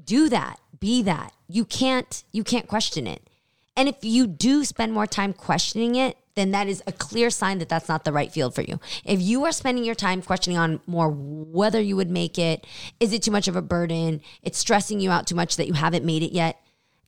do 0.02 0.28
that. 0.28 0.58
Be 0.78 1.02
that. 1.04 1.32
You 1.48 1.64
can't 1.64 2.22
you 2.32 2.44
can't 2.44 2.68
question 2.68 3.06
it. 3.06 3.30
And 3.76 3.88
if 3.88 3.96
you 4.02 4.26
do 4.26 4.64
spend 4.64 4.92
more 4.92 5.06
time 5.06 5.32
questioning 5.32 5.94
it, 5.96 6.18
then 6.34 6.50
that 6.50 6.68
is 6.68 6.82
a 6.86 6.92
clear 6.92 7.30
sign 7.30 7.58
that 7.60 7.70
that's 7.70 7.88
not 7.88 8.04
the 8.04 8.12
right 8.12 8.30
field 8.30 8.54
for 8.54 8.62
you. 8.62 8.78
If 9.04 9.22
you 9.22 9.44
are 9.46 9.52
spending 9.52 9.84
your 9.84 9.94
time 9.94 10.20
questioning 10.20 10.58
on 10.58 10.80
more 10.86 11.08
whether 11.08 11.80
you 11.80 11.96
would 11.96 12.10
make 12.10 12.38
it, 12.38 12.66
is 13.00 13.12
it 13.14 13.22
too 13.22 13.30
much 13.30 13.48
of 13.48 13.56
a 13.56 13.62
burden? 13.62 14.20
It's 14.42 14.58
stressing 14.58 15.00
you 15.00 15.10
out 15.10 15.26
too 15.26 15.34
much 15.34 15.56
that 15.56 15.66
you 15.66 15.72
haven't 15.72 16.04
made 16.04 16.22
it 16.22 16.32
yet. 16.32 16.60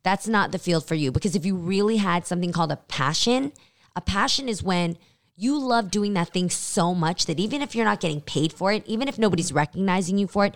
That's 0.06 0.28
not 0.28 0.52
the 0.52 0.60
field 0.60 0.86
for 0.86 0.94
you 0.94 1.10
because 1.10 1.34
if 1.34 1.44
you 1.44 1.56
really 1.56 1.96
had 1.96 2.28
something 2.28 2.52
called 2.52 2.70
a 2.70 2.76
passion, 2.76 3.50
a 3.96 4.00
passion 4.00 4.48
is 4.48 4.62
when 4.62 4.98
you 5.34 5.58
love 5.58 5.90
doing 5.90 6.14
that 6.14 6.28
thing 6.28 6.48
so 6.48 6.94
much 6.94 7.26
that 7.26 7.40
even 7.40 7.60
if 7.60 7.74
you're 7.74 7.84
not 7.84 7.98
getting 7.98 8.20
paid 8.20 8.52
for 8.52 8.72
it, 8.72 8.86
even 8.86 9.08
if 9.08 9.18
nobody's 9.18 9.52
recognizing 9.52 10.16
you 10.16 10.28
for 10.28 10.46
it, 10.46 10.54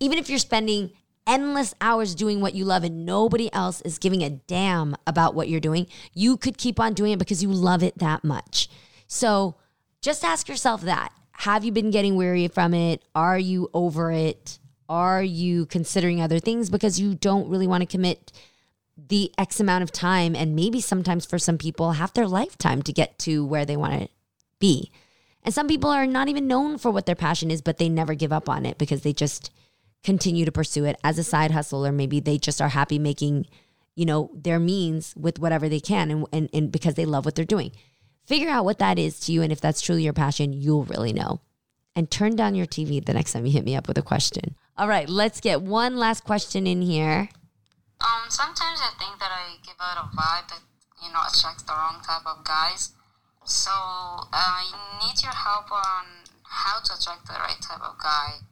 even 0.00 0.18
if 0.18 0.28
you're 0.28 0.36
spending 0.40 0.90
endless 1.28 1.76
hours 1.80 2.16
doing 2.16 2.40
what 2.40 2.56
you 2.56 2.64
love 2.64 2.82
and 2.82 3.06
nobody 3.06 3.48
else 3.54 3.80
is 3.82 4.00
giving 4.00 4.24
a 4.24 4.30
damn 4.30 4.96
about 5.06 5.32
what 5.32 5.48
you're 5.48 5.60
doing, 5.60 5.86
you 6.12 6.36
could 6.36 6.58
keep 6.58 6.80
on 6.80 6.92
doing 6.92 7.12
it 7.12 7.20
because 7.20 7.40
you 7.40 7.50
love 7.52 7.84
it 7.84 7.98
that 7.98 8.24
much. 8.24 8.68
So 9.06 9.54
just 10.02 10.24
ask 10.24 10.48
yourself 10.48 10.80
that. 10.80 11.12
Have 11.30 11.62
you 11.62 11.70
been 11.70 11.92
getting 11.92 12.16
weary 12.16 12.48
from 12.48 12.74
it? 12.74 13.04
Are 13.14 13.38
you 13.38 13.70
over 13.72 14.10
it? 14.10 14.58
Are 14.88 15.22
you 15.22 15.66
considering 15.66 16.20
other 16.20 16.40
things 16.40 16.68
because 16.68 16.98
you 16.98 17.14
don't 17.14 17.48
really 17.48 17.68
want 17.68 17.82
to 17.82 17.86
commit 17.86 18.32
the 19.06 19.32
X 19.38 19.60
amount 19.60 19.84
of 19.84 19.92
time 19.92 20.34
and 20.34 20.56
maybe 20.56 20.80
sometimes 20.80 21.24
for 21.24 21.38
some 21.38 21.56
people 21.56 21.92
half 21.92 22.14
their 22.14 22.26
lifetime 22.26 22.82
to 22.82 22.92
get 22.92 23.18
to 23.20 23.44
where 23.44 23.64
they 23.64 23.76
want 23.76 24.00
to 24.00 24.08
be. 24.58 24.90
And 25.42 25.54
some 25.54 25.68
people 25.68 25.90
are 25.90 26.06
not 26.06 26.28
even 26.28 26.48
known 26.48 26.78
for 26.78 26.90
what 26.90 27.06
their 27.06 27.14
passion 27.14 27.50
is, 27.50 27.62
but 27.62 27.78
they 27.78 27.88
never 27.88 28.14
give 28.14 28.32
up 28.32 28.48
on 28.48 28.66
it 28.66 28.76
because 28.76 29.02
they 29.02 29.12
just 29.12 29.50
continue 30.02 30.44
to 30.44 30.52
pursue 30.52 30.84
it 30.84 30.98
as 31.04 31.18
a 31.18 31.24
side 31.24 31.52
hustle, 31.52 31.86
or 31.86 31.92
maybe 31.92 32.20
they 32.20 32.38
just 32.38 32.60
are 32.60 32.68
happy 32.68 32.98
making, 32.98 33.46
you 33.94 34.04
know, 34.04 34.30
their 34.34 34.58
means 34.58 35.14
with 35.16 35.38
whatever 35.38 35.68
they 35.68 35.80
can 35.80 36.10
and, 36.10 36.26
and, 36.32 36.50
and 36.52 36.72
because 36.72 36.94
they 36.94 37.06
love 37.06 37.24
what 37.24 37.34
they're 37.34 37.44
doing. 37.44 37.72
Figure 38.26 38.50
out 38.50 38.64
what 38.64 38.78
that 38.78 38.98
is 38.98 39.18
to 39.20 39.32
you. 39.32 39.42
And 39.42 39.52
if 39.52 39.60
that's 39.60 39.80
truly 39.80 40.02
your 40.02 40.12
passion, 40.12 40.52
you'll 40.52 40.84
really 40.84 41.12
know. 41.12 41.40
And 41.96 42.10
turn 42.10 42.36
down 42.36 42.54
your 42.54 42.66
TV 42.66 43.04
the 43.04 43.14
next 43.14 43.32
time 43.32 43.46
you 43.46 43.52
hit 43.52 43.64
me 43.64 43.74
up 43.74 43.88
with 43.88 43.98
a 43.98 44.02
question. 44.02 44.54
All 44.76 44.86
right, 44.86 45.08
let's 45.08 45.40
get 45.40 45.62
one 45.62 45.96
last 45.96 46.24
question 46.24 46.66
in 46.66 46.82
here. 46.82 47.30
Um, 48.00 48.30
sometimes 48.30 48.78
I 48.78 48.94
think 48.98 49.18
that 49.18 49.30
I 49.34 49.58
give 49.66 49.76
out 49.80 49.98
a 49.98 50.06
vibe 50.14 50.48
that 50.48 50.62
you 51.02 51.10
know 51.12 51.20
attracts 51.26 51.62
the 51.62 51.72
wrong 51.72 52.00
type 52.06 52.26
of 52.26 52.44
guys. 52.44 52.92
So 53.44 53.70
uh, 53.70 54.26
I 54.32 54.70
need 55.02 55.22
your 55.22 55.34
help 55.34 55.72
on 55.72 56.28
how 56.42 56.80
to 56.80 56.94
attract 56.94 57.26
the 57.26 57.34
right 57.34 57.58
type 57.60 57.82
of 57.82 57.98
guy, 57.98 58.44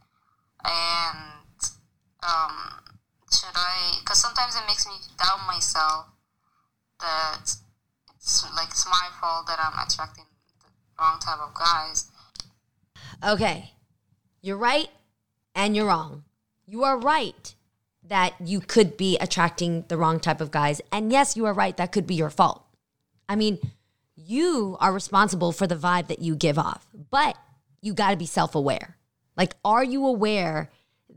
and 0.65 1.63
um, 2.27 2.83
should 3.31 3.55
I? 3.55 3.99
Because 4.01 4.21
sometimes 4.21 4.57
it 4.57 4.63
makes 4.67 4.87
me 4.87 4.95
doubt 5.19 5.47
myself 5.47 6.07
that 7.01 7.55
it's 8.17 8.45
like 8.57 8.71
it's 8.71 8.87
my 8.87 9.09
fault 9.21 9.47
that 9.47 9.59
I'm 9.61 9.87
attracting 9.87 10.25
the 10.61 11.03
wrong 11.03 11.21
type 11.21 11.39
of 11.39 11.55
guys. 11.55 12.11
Okay, 13.25 13.73
you're 14.41 14.57
right 14.57 14.89
and 15.55 15.77
you're 15.77 15.87
wrong. 15.87 16.25
You 16.67 16.85
are 16.85 16.99
right 16.99 17.55
that 18.09 18.35
you 18.41 18.61
could 18.61 18.97
be 18.97 19.17
attracting 19.19 19.85
the 19.89 19.97
wrong 19.97 20.21
type 20.21 20.41
of 20.41 20.51
guys. 20.51 20.81
And 20.93 21.11
yes, 21.11 21.37
you 21.37 21.47
are 21.47 21.53
right, 21.53 21.77
that 21.77 21.93
could 21.93 22.07
be 22.07 22.15
your 22.15 22.31
fault. 22.31 22.65
I 23.29 23.37
mean, 23.37 23.59
you 24.15 24.77
are 24.81 24.93
responsible 24.93 25.53
for 25.53 25.67
the 25.67 25.77
vibe 25.77 26.09
that 26.09 26.21
you 26.21 26.37
give 26.37 26.59
off, 26.59 26.87
but 27.11 27.37
you 27.81 27.95
got 27.95 28.11
to 28.11 28.17
be 28.17 28.27
self 28.27 28.55
aware. 28.55 28.97
Like, 29.37 29.55
are 29.65 29.85
you 29.85 30.07
aware 30.07 30.71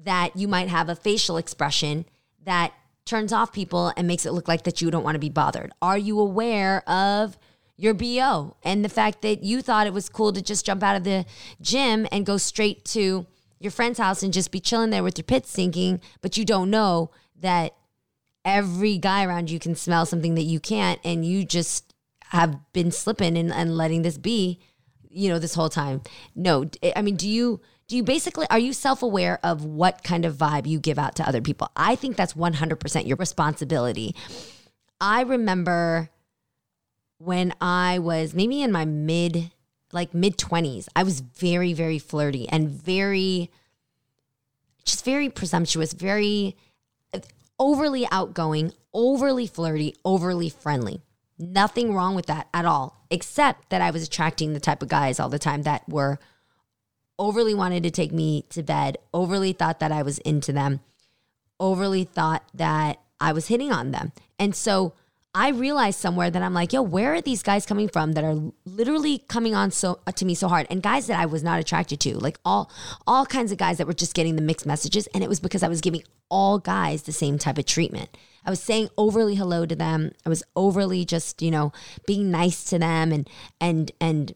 that 0.03 0.35
you 0.35 0.47
might 0.47 0.67
have 0.67 0.89
a 0.89 0.95
facial 0.95 1.37
expression 1.37 2.05
that 2.43 2.73
turns 3.05 3.33
off 3.33 3.53
people 3.53 3.93
and 3.95 4.07
makes 4.07 4.25
it 4.25 4.33
look 4.33 4.47
like 4.47 4.63
that 4.63 4.81
you 4.81 4.91
don't 4.91 5.03
want 5.03 5.15
to 5.15 5.19
be 5.19 5.29
bothered? 5.29 5.71
Are 5.81 5.97
you 5.97 6.19
aware 6.19 6.87
of 6.89 7.37
your 7.77 7.93
BO 7.93 8.57
and 8.63 8.83
the 8.83 8.89
fact 8.89 9.21
that 9.21 9.43
you 9.43 9.61
thought 9.61 9.87
it 9.87 9.93
was 9.93 10.09
cool 10.09 10.33
to 10.33 10.41
just 10.41 10.65
jump 10.65 10.83
out 10.83 10.97
of 10.97 11.03
the 11.03 11.25
gym 11.61 12.07
and 12.11 12.25
go 12.25 12.37
straight 12.37 12.83
to 12.85 13.25
your 13.59 13.71
friend's 13.71 13.99
house 13.99 14.23
and 14.23 14.33
just 14.33 14.51
be 14.51 14.59
chilling 14.59 14.89
there 14.89 15.03
with 15.03 15.17
your 15.17 15.25
pits 15.25 15.49
sinking, 15.49 16.01
but 16.21 16.37
you 16.37 16.45
don't 16.45 16.69
know 16.69 17.11
that 17.39 17.75
every 18.45 18.97
guy 18.97 19.25
around 19.25 19.51
you 19.51 19.59
can 19.59 19.75
smell 19.75 20.05
something 20.05 20.35
that 20.35 20.43
you 20.43 20.59
can't, 20.59 20.99
and 21.03 21.25
you 21.25 21.45
just 21.45 21.93
have 22.29 22.57
been 22.73 22.91
slipping 22.91 23.37
and, 23.37 23.51
and 23.51 23.75
letting 23.75 24.01
this 24.03 24.17
be, 24.17 24.59
you 25.09 25.29
know, 25.29 25.39
this 25.39 25.55
whole 25.55 25.69
time. 25.69 26.01
No, 26.35 26.69
eh, 26.81 26.93
I 26.95 27.01
mean, 27.01 27.15
do 27.15 27.27
you 27.27 27.59
do 27.87 27.97
you 27.97 28.03
basically 28.03 28.45
are 28.49 28.59
you 28.59 28.71
self-aware 28.71 29.39
of 29.43 29.65
what 29.65 30.03
kind 30.03 30.23
of 30.23 30.35
vibe 30.35 30.67
you 30.67 30.79
give 30.79 30.99
out 30.99 31.15
to 31.15 31.27
other 31.27 31.41
people? 31.41 31.69
I 31.75 31.95
think 31.95 32.15
that's 32.15 32.33
100% 32.33 33.07
your 33.07 33.17
responsibility. 33.17 34.15
I 35.01 35.21
remember 35.21 36.09
when 37.17 37.53
I 37.59 37.99
was 37.99 38.33
maybe 38.33 38.61
in 38.61 38.71
my 38.71 38.85
mid 38.85 39.51
like 39.91 40.13
mid 40.13 40.37
20s, 40.37 40.87
I 40.95 41.03
was 41.03 41.19
very, 41.19 41.73
very 41.73 41.99
flirty 41.99 42.47
and 42.49 42.69
very, 42.69 43.51
just 44.85 45.05
very 45.05 45.29
presumptuous, 45.29 45.93
very 45.93 46.55
overly 47.59 48.07
outgoing, 48.11 48.73
overly 48.93 49.45
flirty, 49.45 49.95
overly 50.05 50.49
friendly. 50.49 51.01
Nothing 51.37 51.93
wrong 51.93 52.15
with 52.15 52.25
that 52.27 52.47
at 52.53 52.65
all, 52.65 53.05
except 53.09 53.69
that 53.69 53.81
I 53.81 53.91
was 53.91 54.03
attracting 54.03 54.53
the 54.53 54.59
type 54.59 54.81
of 54.81 54.89
guys 54.89 55.19
all 55.19 55.29
the 55.29 55.39
time 55.39 55.63
that 55.63 55.87
were 55.87 56.19
overly 57.17 57.53
wanted 57.53 57.83
to 57.83 57.91
take 57.91 58.11
me 58.11 58.45
to 58.49 58.63
bed, 58.63 58.97
overly 59.13 59.53
thought 59.53 59.79
that 59.79 59.91
I 59.91 60.01
was 60.01 60.17
into 60.19 60.51
them, 60.51 60.79
overly 61.59 62.03
thought 62.05 62.43
that 62.53 62.99
I 63.19 63.33
was 63.33 63.47
hitting 63.47 63.71
on 63.71 63.91
them. 63.91 64.11
And 64.37 64.55
so, 64.55 64.93
I 65.35 65.49
realized 65.49 65.99
somewhere 65.99 66.31
that 66.31 66.41
I'm 66.41 66.55
like, 66.55 66.73
yo, 66.73 66.81
where 66.81 67.13
are 67.13 67.21
these 67.21 67.43
guys 67.43 67.65
coming 67.65 67.87
from 67.87 68.13
that 68.13 68.23
are 68.23 68.51
literally 68.65 69.19
coming 69.27 69.53
on 69.53 69.69
so 69.69 69.99
uh, 70.07 70.11
to 70.13 70.25
me 70.25 70.33
so 70.33 70.47
hard, 70.47 70.65
and 70.71 70.81
guys 70.81 71.05
that 71.05 71.19
I 71.19 71.27
was 71.27 71.43
not 71.43 71.59
attracted 71.59 71.99
to, 72.01 72.17
like 72.17 72.39
all 72.43 72.71
all 73.05 73.27
kinds 73.27 73.51
of 73.51 73.59
guys 73.59 73.77
that 73.77 73.85
were 73.85 73.93
just 73.93 74.15
getting 74.15 74.35
the 74.35 74.41
mixed 74.41 74.65
messages, 74.65 75.07
and 75.13 75.23
it 75.23 75.29
was 75.29 75.39
because 75.39 75.61
I 75.61 75.67
was 75.67 75.81
giving 75.81 76.03
all 76.29 76.57
guys 76.57 77.03
the 77.03 77.11
same 77.11 77.37
type 77.37 77.59
of 77.59 77.65
treatment. 77.65 78.09
I 78.43 78.49
was 78.49 78.59
saying 78.59 78.89
overly 78.97 79.35
hello 79.35 79.67
to 79.67 79.75
them. 79.75 80.13
I 80.25 80.29
was 80.29 80.41
overly 80.55 81.05
just 81.05 81.43
you 81.43 81.51
know 81.51 81.73
being 82.07 82.31
nice 82.31 82.63
to 82.65 82.79
them, 82.79 83.11
and 83.11 83.29
and 83.61 83.91
and 84.01 84.33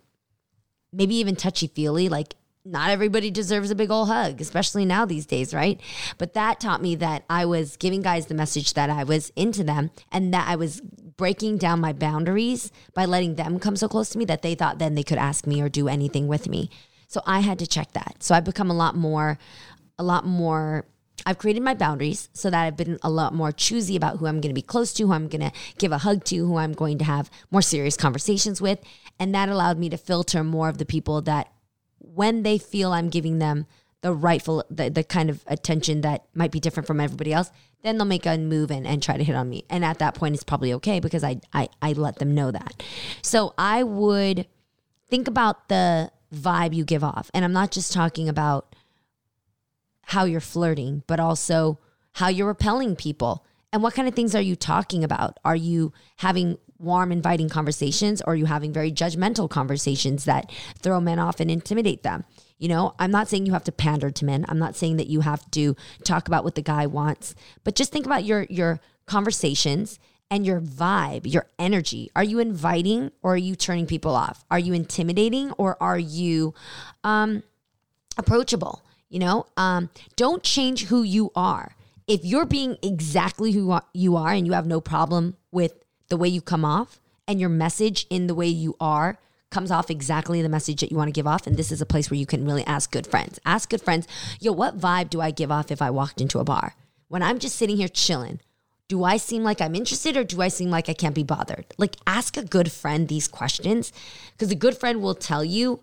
maybe 0.91 1.15
even 1.15 1.35
touchy 1.35 1.67
feely, 1.67 2.07
like 2.07 2.35
not 2.65 2.89
everybody 2.89 3.29
deserves 3.29 3.71
a 3.71 3.75
big 3.75 3.91
old 3.91 4.07
hug, 4.07 4.39
especially 4.39 4.85
now 4.85 5.05
these 5.05 5.25
days, 5.25 5.53
right? 5.53 5.81
But 6.17 6.33
that 6.33 6.59
taught 6.59 6.81
me 6.81 6.95
that 6.95 7.25
I 7.29 7.45
was 7.45 7.75
giving 7.75 8.01
guys 8.01 8.27
the 8.27 8.35
message 8.35 8.73
that 8.75 8.89
I 8.89 9.03
was 9.03 9.31
into 9.35 9.63
them 9.63 9.91
and 10.11 10.33
that 10.33 10.47
I 10.47 10.55
was 10.55 10.81
breaking 10.81 11.57
down 11.57 11.81
my 11.81 11.93
boundaries 11.93 12.71
by 12.93 13.05
letting 13.05 13.35
them 13.35 13.59
come 13.59 13.75
so 13.75 13.87
close 13.87 14.09
to 14.09 14.17
me 14.17 14.25
that 14.25 14.41
they 14.41 14.55
thought 14.55 14.79
then 14.79 14.95
they 14.95 15.03
could 15.03 15.17
ask 15.17 15.45
me 15.45 15.61
or 15.61 15.67
do 15.67 15.89
anything 15.89 16.27
with 16.27 16.47
me. 16.47 16.69
So 17.07 17.21
I 17.25 17.41
had 17.41 17.59
to 17.59 17.67
check 17.67 17.91
that. 17.91 18.23
So 18.23 18.33
I've 18.33 18.45
become 18.45 18.71
a 18.71 18.75
lot 18.75 18.95
more, 18.95 19.37
a 19.99 20.03
lot 20.03 20.25
more. 20.25 20.87
I've 21.25 21.37
created 21.37 21.63
my 21.63 21.73
boundaries 21.73 22.29
so 22.33 22.49
that 22.49 22.63
I've 22.63 22.77
been 22.77 22.97
a 23.03 23.09
lot 23.09 23.33
more 23.33 23.51
choosy 23.51 23.95
about 23.95 24.17
who 24.17 24.25
I'm 24.25 24.41
going 24.41 24.49
to 24.49 24.59
be 24.59 24.61
close 24.61 24.93
to, 24.93 25.05
who 25.05 25.13
I'm 25.13 25.27
going 25.27 25.41
to 25.41 25.51
give 25.77 25.91
a 25.91 25.99
hug 25.99 26.23
to, 26.25 26.35
who 26.37 26.57
I'm 26.57 26.73
going 26.73 26.97
to 26.97 27.05
have 27.05 27.29
more 27.51 27.61
serious 27.61 27.95
conversations 27.97 28.61
with. 28.61 28.79
And 29.19 29.35
that 29.35 29.49
allowed 29.49 29.77
me 29.77 29.89
to 29.89 29.97
filter 29.97 30.43
more 30.43 30.69
of 30.69 30.79
the 30.79 30.85
people 30.85 31.21
that 31.23 31.49
when 32.03 32.43
they 32.43 32.57
feel 32.57 32.91
I'm 32.91 33.09
giving 33.09 33.39
them 33.39 33.65
the 34.01 34.13
rightful 34.13 34.63
the, 34.69 34.89
the 34.89 35.03
kind 35.03 35.29
of 35.29 35.43
attention 35.47 36.01
that 36.01 36.25
might 36.35 36.51
be 36.51 36.59
different 36.59 36.85
from 36.85 36.99
everybody 36.99 37.33
else 37.33 37.49
then 37.81 37.97
they'll 37.97 38.05
make 38.05 38.25
a 38.25 38.37
move 38.37 38.71
and, 38.71 38.87
and 38.87 39.03
try 39.03 39.17
to 39.17 39.23
hit 39.23 39.35
on 39.35 39.49
me. 39.49 39.65
And 39.69 39.83
at 39.83 39.99
that 39.99 40.15
point 40.15 40.35
it's 40.35 40.43
probably 40.43 40.71
okay 40.73 40.99
because 40.99 41.23
I, 41.23 41.41
I 41.53 41.67
i 41.81 41.91
let 41.93 42.19
them 42.19 42.35
know 42.35 42.51
that. 42.51 42.83
So 43.21 43.53
i 43.57 43.83
would 43.83 44.47
think 45.09 45.27
about 45.27 45.69
the 45.69 46.11
vibe 46.33 46.73
you 46.73 46.85
give 46.85 47.03
off. 47.03 47.31
And 47.33 47.45
i'm 47.45 47.53
not 47.53 47.71
just 47.71 47.93
talking 47.93 48.29
about 48.29 48.75
how 50.07 50.25
you're 50.25 50.41
flirting 50.41 51.03
but 51.07 51.19
also 51.19 51.79
how 52.13 52.27
you're 52.27 52.47
repelling 52.47 52.95
people 52.95 53.45
and 53.73 53.83
what 53.83 53.93
kind 53.93 54.07
of 54.07 54.13
things 54.13 54.33
are 54.33 54.41
you 54.41 54.55
talking 54.55 55.03
about 55.03 55.37
are 55.43 55.55
you 55.55 55.91
having 56.17 56.57
warm 56.79 57.11
inviting 57.11 57.49
conversations 57.49 58.21
or 58.21 58.33
are 58.33 58.35
you 58.35 58.45
having 58.45 58.71
very 58.71 58.91
judgmental 58.91 59.49
conversations 59.49 60.23
that 60.25 60.49
throw 60.79 61.01
men 61.01 61.19
off 61.19 61.41
and 61.41 61.51
intimidate 61.51 62.03
them 62.03 62.23
you 62.63 62.69
know, 62.69 62.95
I'm 62.97 63.11
not 63.11 63.27
saying 63.27 63.45
you 63.45 63.51
have 63.51 63.65
to 63.65 63.73
pander 63.73 64.09
to 64.09 64.23
men. 64.23 64.45
I'm 64.47 64.57
not 64.57 64.77
saying 64.77 64.95
that 64.95 65.07
you 65.07 65.19
have 65.19 65.51
to 65.51 65.75
talk 66.05 66.29
about 66.29 66.45
what 66.45 66.55
the 66.55 66.61
guy 66.61 66.87
wants, 66.87 67.35
but 67.65 67.75
just 67.75 67.91
think 67.91 68.05
about 68.05 68.23
your 68.23 68.43
your 68.49 68.79
conversations 69.05 69.99
and 70.31 70.45
your 70.45 70.61
vibe, 70.61 71.29
your 71.29 71.47
energy. 71.59 72.09
Are 72.15 72.23
you 72.23 72.39
inviting 72.39 73.11
or 73.21 73.33
are 73.33 73.37
you 73.37 73.57
turning 73.57 73.85
people 73.85 74.15
off? 74.15 74.45
Are 74.49 74.59
you 74.59 74.71
intimidating 74.71 75.51
or 75.57 75.75
are 75.83 75.99
you 75.99 76.53
um, 77.03 77.43
approachable? 78.17 78.81
You 79.09 79.19
know, 79.19 79.45
um, 79.57 79.89
don't 80.15 80.41
change 80.41 80.85
who 80.85 81.03
you 81.03 81.33
are. 81.35 81.75
If 82.07 82.25
you're 82.25 82.45
being 82.45 82.77
exactly 82.81 83.51
who 83.51 83.79
you 83.93 84.15
are 84.15 84.31
and 84.31 84.45
you 84.45 84.53
have 84.53 84.67
no 84.67 84.81
problem 84.81 85.37
with 85.51 85.73
the 86.09 86.17
way 86.17 86.27
you 86.27 86.41
come 86.41 86.65
off 86.65 86.99
and 87.27 87.39
your 87.39 87.49
message 87.49 88.05
in 88.09 88.27
the 88.27 88.35
way 88.35 88.47
you 88.47 88.75
are 88.79 89.17
comes 89.49 89.71
off 89.71 89.89
exactly 89.89 90.41
the 90.41 90.49
message 90.49 90.81
that 90.81 90.91
you 90.91 90.97
want 90.97 91.07
to 91.07 91.13
give 91.13 91.27
off. 91.27 91.47
And 91.47 91.55
this 91.55 91.71
is 91.71 91.81
a 91.81 91.85
place 91.85 92.09
where 92.09 92.19
you 92.19 92.25
can 92.25 92.45
really 92.45 92.65
ask 92.65 92.91
good 92.91 93.07
friends. 93.07 93.39
Ask 93.45 93.69
good 93.69 93.81
friends, 93.81 94.07
yo, 94.39 94.51
what 94.51 94.79
vibe 94.79 95.09
do 95.09 95.21
I 95.21 95.31
give 95.31 95.51
off 95.51 95.71
if 95.71 95.81
I 95.81 95.91
walked 95.91 96.19
into 96.19 96.39
a 96.39 96.43
bar? 96.43 96.75
When 97.07 97.21
I'm 97.21 97.39
just 97.39 97.55
sitting 97.55 97.77
here 97.77 97.87
chilling, 97.87 98.39
do 98.89 99.03
I 99.03 99.17
seem 99.17 99.43
like 99.43 99.61
I'm 99.61 99.75
interested 99.75 100.17
or 100.17 100.23
do 100.23 100.41
I 100.41 100.49
seem 100.49 100.69
like 100.69 100.89
I 100.89 100.93
can't 100.93 101.15
be 101.15 101.23
bothered? 101.23 101.65
Like, 101.77 101.95
ask 102.05 102.35
a 102.35 102.43
good 102.43 102.71
friend 102.71 103.07
these 103.07 103.27
questions 103.27 103.93
because 104.31 104.51
a 104.51 104.55
good 104.55 104.75
friend 104.75 105.01
will 105.01 105.15
tell 105.15 105.43
you 105.43 105.79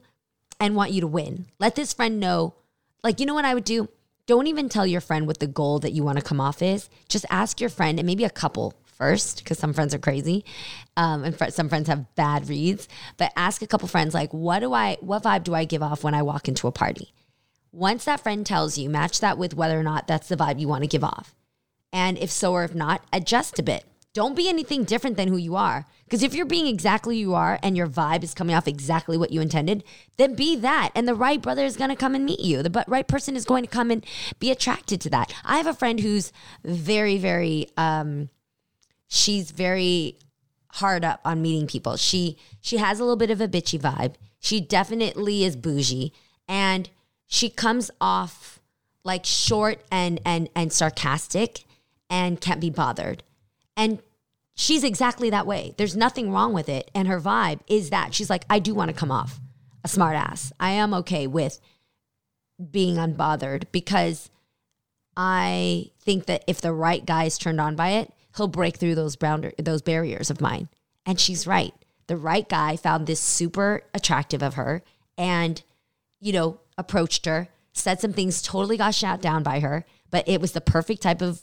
and 0.58 0.76
want 0.76 0.92
you 0.92 1.00
to 1.00 1.06
win. 1.06 1.46
Let 1.58 1.76
this 1.76 1.92
friend 1.92 2.20
know, 2.20 2.54
like, 3.02 3.20
you 3.20 3.26
know 3.26 3.34
what 3.34 3.44
I 3.44 3.54
would 3.54 3.64
do? 3.64 3.88
Don't 4.30 4.46
even 4.46 4.68
tell 4.68 4.86
your 4.86 5.00
friend 5.00 5.26
what 5.26 5.40
the 5.40 5.48
goal 5.48 5.80
that 5.80 5.90
you 5.90 6.04
want 6.04 6.16
to 6.16 6.22
come 6.24 6.40
off 6.40 6.62
is. 6.62 6.88
Just 7.08 7.26
ask 7.30 7.60
your 7.60 7.68
friend 7.68 7.98
and 7.98 8.06
maybe 8.06 8.22
a 8.22 8.30
couple 8.30 8.74
first 8.84 9.38
because 9.38 9.58
some 9.58 9.72
friends 9.72 9.92
are 9.92 9.98
crazy 9.98 10.44
um, 10.96 11.24
and 11.24 11.36
fr- 11.36 11.50
some 11.50 11.68
friends 11.68 11.88
have 11.88 12.14
bad 12.14 12.48
reads 12.48 12.86
but 13.16 13.32
ask 13.34 13.60
a 13.60 13.66
couple 13.66 13.88
friends 13.88 14.14
like 14.14 14.32
what 14.32 14.60
do 14.60 14.72
i 14.72 14.96
what 15.00 15.24
vibe 15.24 15.42
do 15.42 15.52
i 15.52 15.64
give 15.64 15.82
off 15.82 16.04
when 16.04 16.14
i 16.14 16.22
walk 16.22 16.46
into 16.46 16.68
a 16.68 16.70
party? 16.70 17.12
Once 17.72 18.04
that 18.04 18.20
friend 18.20 18.46
tells 18.46 18.78
you 18.78 18.88
match 18.88 19.18
that 19.18 19.36
with 19.36 19.52
whether 19.52 19.76
or 19.76 19.82
not 19.82 20.06
that's 20.06 20.28
the 20.28 20.36
vibe 20.36 20.60
you 20.60 20.68
want 20.68 20.84
to 20.84 20.88
give 20.88 21.02
off. 21.02 21.34
And 21.92 22.16
if 22.16 22.30
so 22.30 22.52
or 22.52 22.62
if 22.62 22.72
not 22.72 23.02
adjust 23.12 23.58
a 23.58 23.64
bit 23.64 23.84
don't 24.12 24.34
be 24.34 24.48
anything 24.48 24.84
different 24.84 25.16
than 25.16 25.28
who 25.28 25.36
you 25.36 25.56
are 25.56 25.86
because 26.04 26.22
if 26.22 26.34
you're 26.34 26.46
being 26.46 26.66
exactly 26.66 27.16
who 27.16 27.20
you 27.20 27.34
are 27.34 27.58
and 27.62 27.76
your 27.76 27.86
vibe 27.86 28.24
is 28.24 28.34
coming 28.34 28.56
off 28.56 28.66
exactly 28.66 29.16
what 29.16 29.32
you 29.32 29.40
intended 29.40 29.84
then 30.16 30.34
be 30.34 30.56
that 30.56 30.90
and 30.94 31.06
the 31.06 31.14
right 31.14 31.40
brother 31.40 31.64
is 31.64 31.76
going 31.76 31.90
to 31.90 31.96
come 31.96 32.14
and 32.14 32.24
meet 32.24 32.40
you 32.40 32.62
the 32.62 32.84
right 32.88 33.08
person 33.08 33.36
is 33.36 33.44
going 33.44 33.62
to 33.62 33.70
come 33.70 33.90
and 33.90 34.04
be 34.38 34.50
attracted 34.50 35.00
to 35.00 35.10
that 35.10 35.32
i 35.44 35.56
have 35.56 35.66
a 35.66 35.74
friend 35.74 36.00
who's 36.00 36.32
very 36.64 37.18
very 37.18 37.68
um 37.76 38.28
she's 39.10 39.50
very 39.50 40.16
hard 40.74 41.04
up 41.04 41.20
on 41.24 41.42
meeting 41.42 41.66
people. 41.66 41.96
She 41.96 42.38
she 42.60 42.78
has 42.78 42.98
a 42.98 43.02
little 43.02 43.16
bit 43.16 43.30
of 43.30 43.40
a 43.40 43.48
bitchy 43.48 43.78
vibe. 43.78 44.14
She 44.38 44.60
definitely 44.60 45.44
is 45.44 45.56
bougie 45.56 46.12
and 46.48 46.88
she 47.26 47.50
comes 47.50 47.90
off 48.00 48.60
like 49.04 49.24
short 49.24 49.82
and 49.90 50.20
and 50.24 50.48
and 50.54 50.72
sarcastic 50.72 51.64
and 52.08 52.40
can't 52.40 52.60
be 52.60 52.70
bothered. 52.70 53.22
And 53.80 54.02
she's 54.54 54.84
exactly 54.84 55.30
that 55.30 55.46
way. 55.46 55.74
There's 55.78 55.96
nothing 55.96 56.30
wrong 56.30 56.52
with 56.52 56.68
it 56.68 56.90
and 56.94 57.08
her 57.08 57.18
vibe 57.18 57.60
is 57.66 57.88
that 57.90 58.14
she's 58.14 58.28
like 58.28 58.44
I 58.50 58.58
do 58.58 58.74
want 58.74 58.90
to 58.90 58.96
come 58.96 59.10
off 59.10 59.40
a 59.82 59.88
smart 59.88 60.16
ass. 60.16 60.52
I 60.60 60.72
am 60.72 60.92
okay 60.94 61.26
with 61.26 61.58
being 62.70 62.96
unbothered 62.96 63.64
because 63.72 64.28
I 65.16 65.90
think 66.00 66.26
that 66.26 66.44
if 66.46 66.60
the 66.60 66.74
right 66.74 67.04
guy 67.04 67.24
is 67.24 67.38
turned 67.38 67.58
on 67.58 67.74
by 67.74 67.90
it, 67.90 68.12
he'll 68.36 68.48
break 68.48 68.76
through 68.76 68.96
those 68.96 69.16
boundar- 69.16 69.56
those 69.56 69.80
barriers 69.80 70.30
of 70.30 70.42
mine. 70.42 70.68
And 71.06 71.18
she's 71.18 71.46
right. 71.46 71.72
The 72.06 72.18
right 72.18 72.46
guy 72.46 72.76
found 72.76 73.06
this 73.06 73.20
super 73.20 73.82
attractive 73.94 74.42
of 74.42 74.54
her 74.54 74.82
and, 75.16 75.62
you 76.20 76.32
know, 76.32 76.60
approached 76.76 77.24
her, 77.24 77.48
said 77.72 78.00
some 78.00 78.12
things, 78.12 78.42
totally 78.42 78.76
got 78.76 78.94
shot 78.94 79.22
down 79.22 79.42
by 79.42 79.60
her, 79.60 79.86
but 80.10 80.28
it 80.28 80.40
was 80.40 80.52
the 80.52 80.60
perfect 80.60 81.02
type 81.02 81.22
of 81.22 81.40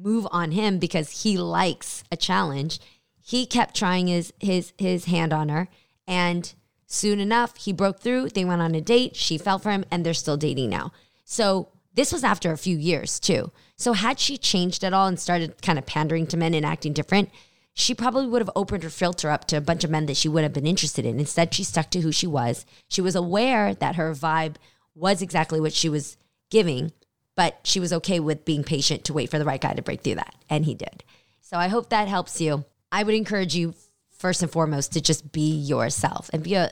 move 0.00 0.26
on 0.30 0.52
him 0.52 0.78
because 0.78 1.22
he 1.22 1.36
likes 1.36 2.02
a 2.10 2.16
challenge. 2.16 2.80
He 3.20 3.46
kept 3.46 3.76
trying 3.76 4.06
his 4.08 4.32
his 4.40 4.72
his 4.78 5.04
hand 5.06 5.32
on 5.32 5.48
her 5.48 5.68
and 6.06 6.52
soon 6.86 7.20
enough 7.20 7.56
he 7.56 7.72
broke 7.72 8.00
through. 8.00 8.30
They 8.30 8.44
went 8.44 8.62
on 8.62 8.74
a 8.74 8.80
date, 8.80 9.16
she 9.16 9.38
fell 9.38 9.58
for 9.58 9.70
him 9.70 9.84
and 9.90 10.04
they're 10.04 10.14
still 10.14 10.36
dating 10.36 10.70
now. 10.70 10.92
So 11.24 11.68
this 11.94 12.12
was 12.12 12.24
after 12.24 12.52
a 12.52 12.58
few 12.58 12.76
years 12.76 13.20
too. 13.20 13.52
So 13.76 13.92
had 13.92 14.18
she 14.18 14.36
changed 14.36 14.84
at 14.84 14.92
all 14.92 15.06
and 15.06 15.18
started 15.18 15.62
kind 15.62 15.78
of 15.78 15.86
pandering 15.86 16.26
to 16.28 16.36
men 16.36 16.54
and 16.54 16.66
acting 16.66 16.92
different, 16.92 17.30
she 17.72 17.94
probably 17.94 18.26
would 18.26 18.42
have 18.42 18.50
opened 18.56 18.82
her 18.82 18.90
filter 18.90 19.30
up 19.30 19.46
to 19.46 19.56
a 19.56 19.60
bunch 19.60 19.84
of 19.84 19.90
men 19.90 20.06
that 20.06 20.16
she 20.16 20.28
would 20.28 20.42
have 20.42 20.52
been 20.52 20.66
interested 20.66 21.06
in. 21.06 21.18
Instead, 21.18 21.54
she 21.54 21.64
stuck 21.64 21.90
to 21.90 22.00
who 22.00 22.12
she 22.12 22.26
was. 22.26 22.66
She 22.88 23.00
was 23.00 23.14
aware 23.14 23.74
that 23.74 23.94
her 23.94 24.12
vibe 24.12 24.56
was 24.94 25.22
exactly 25.22 25.60
what 25.60 25.72
she 25.72 25.88
was 25.88 26.16
giving, 26.50 26.92
but 27.40 27.58
she 27.64 27.80
was 27.80 27.90
okay 27.90 28.20
with 28.20 28.44
being 28.44 28.62
patient 28.62 29.02
to 29.04 29.14
wait 29.14 29.30
for 29.30 29.38
the 29.38 29.46
right 29.46 29.62
guy 29.62 29.72
to 29.72 29.80
break 29.80 30.02
through 30.02 30.16
that. 30.16 30.34
And 30.50 30.62
he 30.62 30.74
did. 30.74 31.02
So 31.40 31.56
I 31.56 31.68
hope 31.68 31.88
that 31.88 32.06
helps 32.06 32.38
you. 32.38 32.66
I 32.92 33.02
would 33.02 33.14
encourage 33.14 33.54
you 33.54 33.72
first 34.10 34.42
and 34.42 34.52
foremost 34.52 34.92
to 34.92 35.00
just 35.00 35.32
be 35.32 35.56
yourself 35.56 36.28
and 36.34 36.42
be 36.42 36.52
a 36.52 36.70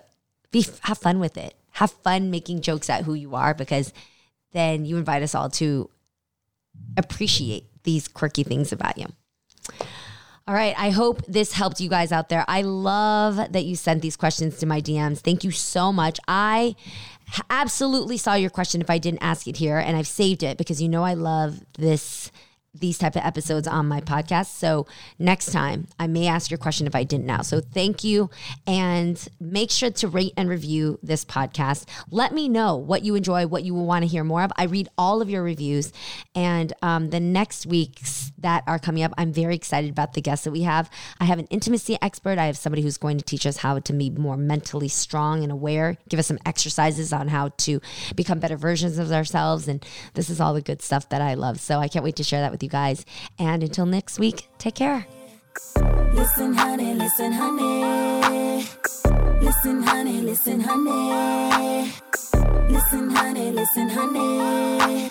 be 0.50 0.66
have 0.82 0.98
fun 0.98 1.20
with 1.20 1.38
it. 1.38 1.54
Have 1.70 1.90
fun 1.90 2.30
making 2.30 2.60
jokes 2.60 2.90
at 2.90 3.04
who 3.04 3.14
you 3.14 3.34
are 3.34 3.54
because 3.54 3.94
then 4.52 4.84
you 4.84 4.98
invite 4.98 5.22
us 5.22 5.34
all 5.34 5.48
to 5.52 5.88
appreciate 6.98 7.64
these 7.84 8.06
quirky 8.06 8.42
things 8.42 8.70
about 8.70 8.98
you. 8.98 9.06
All 10.48 10.54
right. 10.54 10.74
I 10.78 10.88
hope 10.88 11.20
this 11.26 11.52
helped 11.52 11.78
you 11.78 11.90
guys 11.90 12.10
out 12.10 12.30
there. 12.30 12.42
I 12.48 12.62
love 12.62 13.36
that 13.36 13.66
you 13.66 13.76
sent 13.76 14.00
these 14.00 14.16
questions 14.16 14.56
to 14.60 14.66
my 14.66 14.80
DMs. 14.80 15.18
Thank 15.18 15.44
you 15.44 15.50
so 15.50 15.92
much. 15.92 16.18
I 16.26 16.74
absolutely 17.50 18.16
saw 18.16 18.32
your 18.32 18.48
question 18.48 18.80
if 18.80 18.88
I 18.88 18.96
didn't 18.96 19.22
ask 19.22 19.46
it 19.46 19.58
here, 19.58 19.76
and 19.76 19.94
I've 19.94 20.06
saved 20.06 20.42
it 20.42 20.56
because 20.56 20.80
you 20.80 20.88
know 20.88 21.04
I 21.04 21.12
love 21.12 21.60
this 21.78 22.32
these 22.80 22.98
type 22.98 23.16
of 23.16 23.22
episodes 23.24 23.66
on 23.66 23.86
my 23.86 24.00
podcast. 24.00 24.46
So 24.46 24.86
next 25.18 25.52
time 25.52 25.86
I 25.98 26.06
may 26.06 26.26
ask 26.26 26.50
your 26.50 26.58
question 26.58 26.86
if 26.86 26.94
I 26.94 27.04
didn't 27.04 27.26
now. 27.26 27.42
So 27.42 27.60
thank 27.60 28.04
you 28.04 28.30
and 28.66 29.26
make 29.40 29.70
sure 29.70 29.90
to 29.90 30.08
rate 30.08 30.32
and 30.36 30.48
review 30.48 30.98
this 31.02 31.24
podcast. 31.24 31.86
Let 32.10 32.32
me 32.32 32.48
know 32.48 32.76
what 32.76 33.02
you 33.02 33.14
enjoy, 33.14 33.46
what 33.46 33.64
you 33.64 33.74
will 33.74 33.86
want 33.86 34.02
to 34.02 34.08
hear 34.08 34.24
more 34.24 34.42
of. 34.42 34.52
I 34.56 34.64
read 34.64 34.88
all 34.96 35.22
of 35.22 35.30
your 35.30 35.42
reviews 35.42 35.92
and 36.34 36.72
um, 36.82 37.10
the 37.10 37.20
next 37.20 37.66
weeks 37.66 38.32
that 38.38 38.64
are 38.66 38.78
coming 38.78 39.02
up, 39.02 39.12
I'm 39.18 39.32
very 39.32 39.54
excited 39.54 39.90
about 39.90 40.14
the 40.14 40.20
guests 40.20 40.44
that 40.44 40.52
we 40.52 40.62
have. 40.62 40.90
I 41.20 41.24
have 41.24 41.38
an 41.38 41.46
intimacy 41.46 41.98
expert. 42.00 42.38
I 42.38 42.46
have 42.46 42.56
somebody 42.56 42.82
who's 42.82 42.98
going 42.98 43.18
to 43.18 43.24
teach 43.24 43.46
us 43.46 43.58
how 43.58 43.78
to 43.78 43.92
be 43.92 44.10
more 44.10 44.36
mentally 44.36 44.88
strong 44.88 45.42
and 45.42 45.52
aware, 45.52 45.96
give 46.08 46.20
us 46.20 46.26
some 46.26 46.38
exercises 46.46 47.12
on 47.12 47.28
how 47.28 47.50
to 47.58 47.80
become 48.14 48.38
better 48.38 48.56
versions 48.56 48.98
of 48.98 49.12
ourselves. 49.12 49.68
And 49.68 49.84
this 50.14 50.30
is 50.30 50.40
all 50.40 50.54
the 50.54 50.62
good 50.62 50.82
stuff 50.82 51.08
that 51.08 51.20
I 51.20 51.34
love. 51.34 51.60
So 51.60 51.78
I 51.78 51.88
can't 51.88 52.04
wait 52.04 52.16
to 52.16 52.24
share 52.24 52.40
that 52.40 52.52
with 52.52 52.62
you 52.62 52.67
you 52.68 52.70
guys. 52.70 53.04
And 53.38 53.62
until 53.62 53.86
next 53.86 54.18
week, 54.18 54.48
take 54.58 54.74
care. 54.74 55.06
Listen, 56.12 56.52
honey, 56.54 56.94
listen, 56.94 57.32
honey. 57.32 58.66
Listen, 59.40 59.82
honey, 59.82 60.20
listen, 60.20 60.60
honey. 60.60 61.92
Listen, 62.68 63.10
honey, 63.10 63.50
listen, 63.52 63.88
honey. 63.88 65.10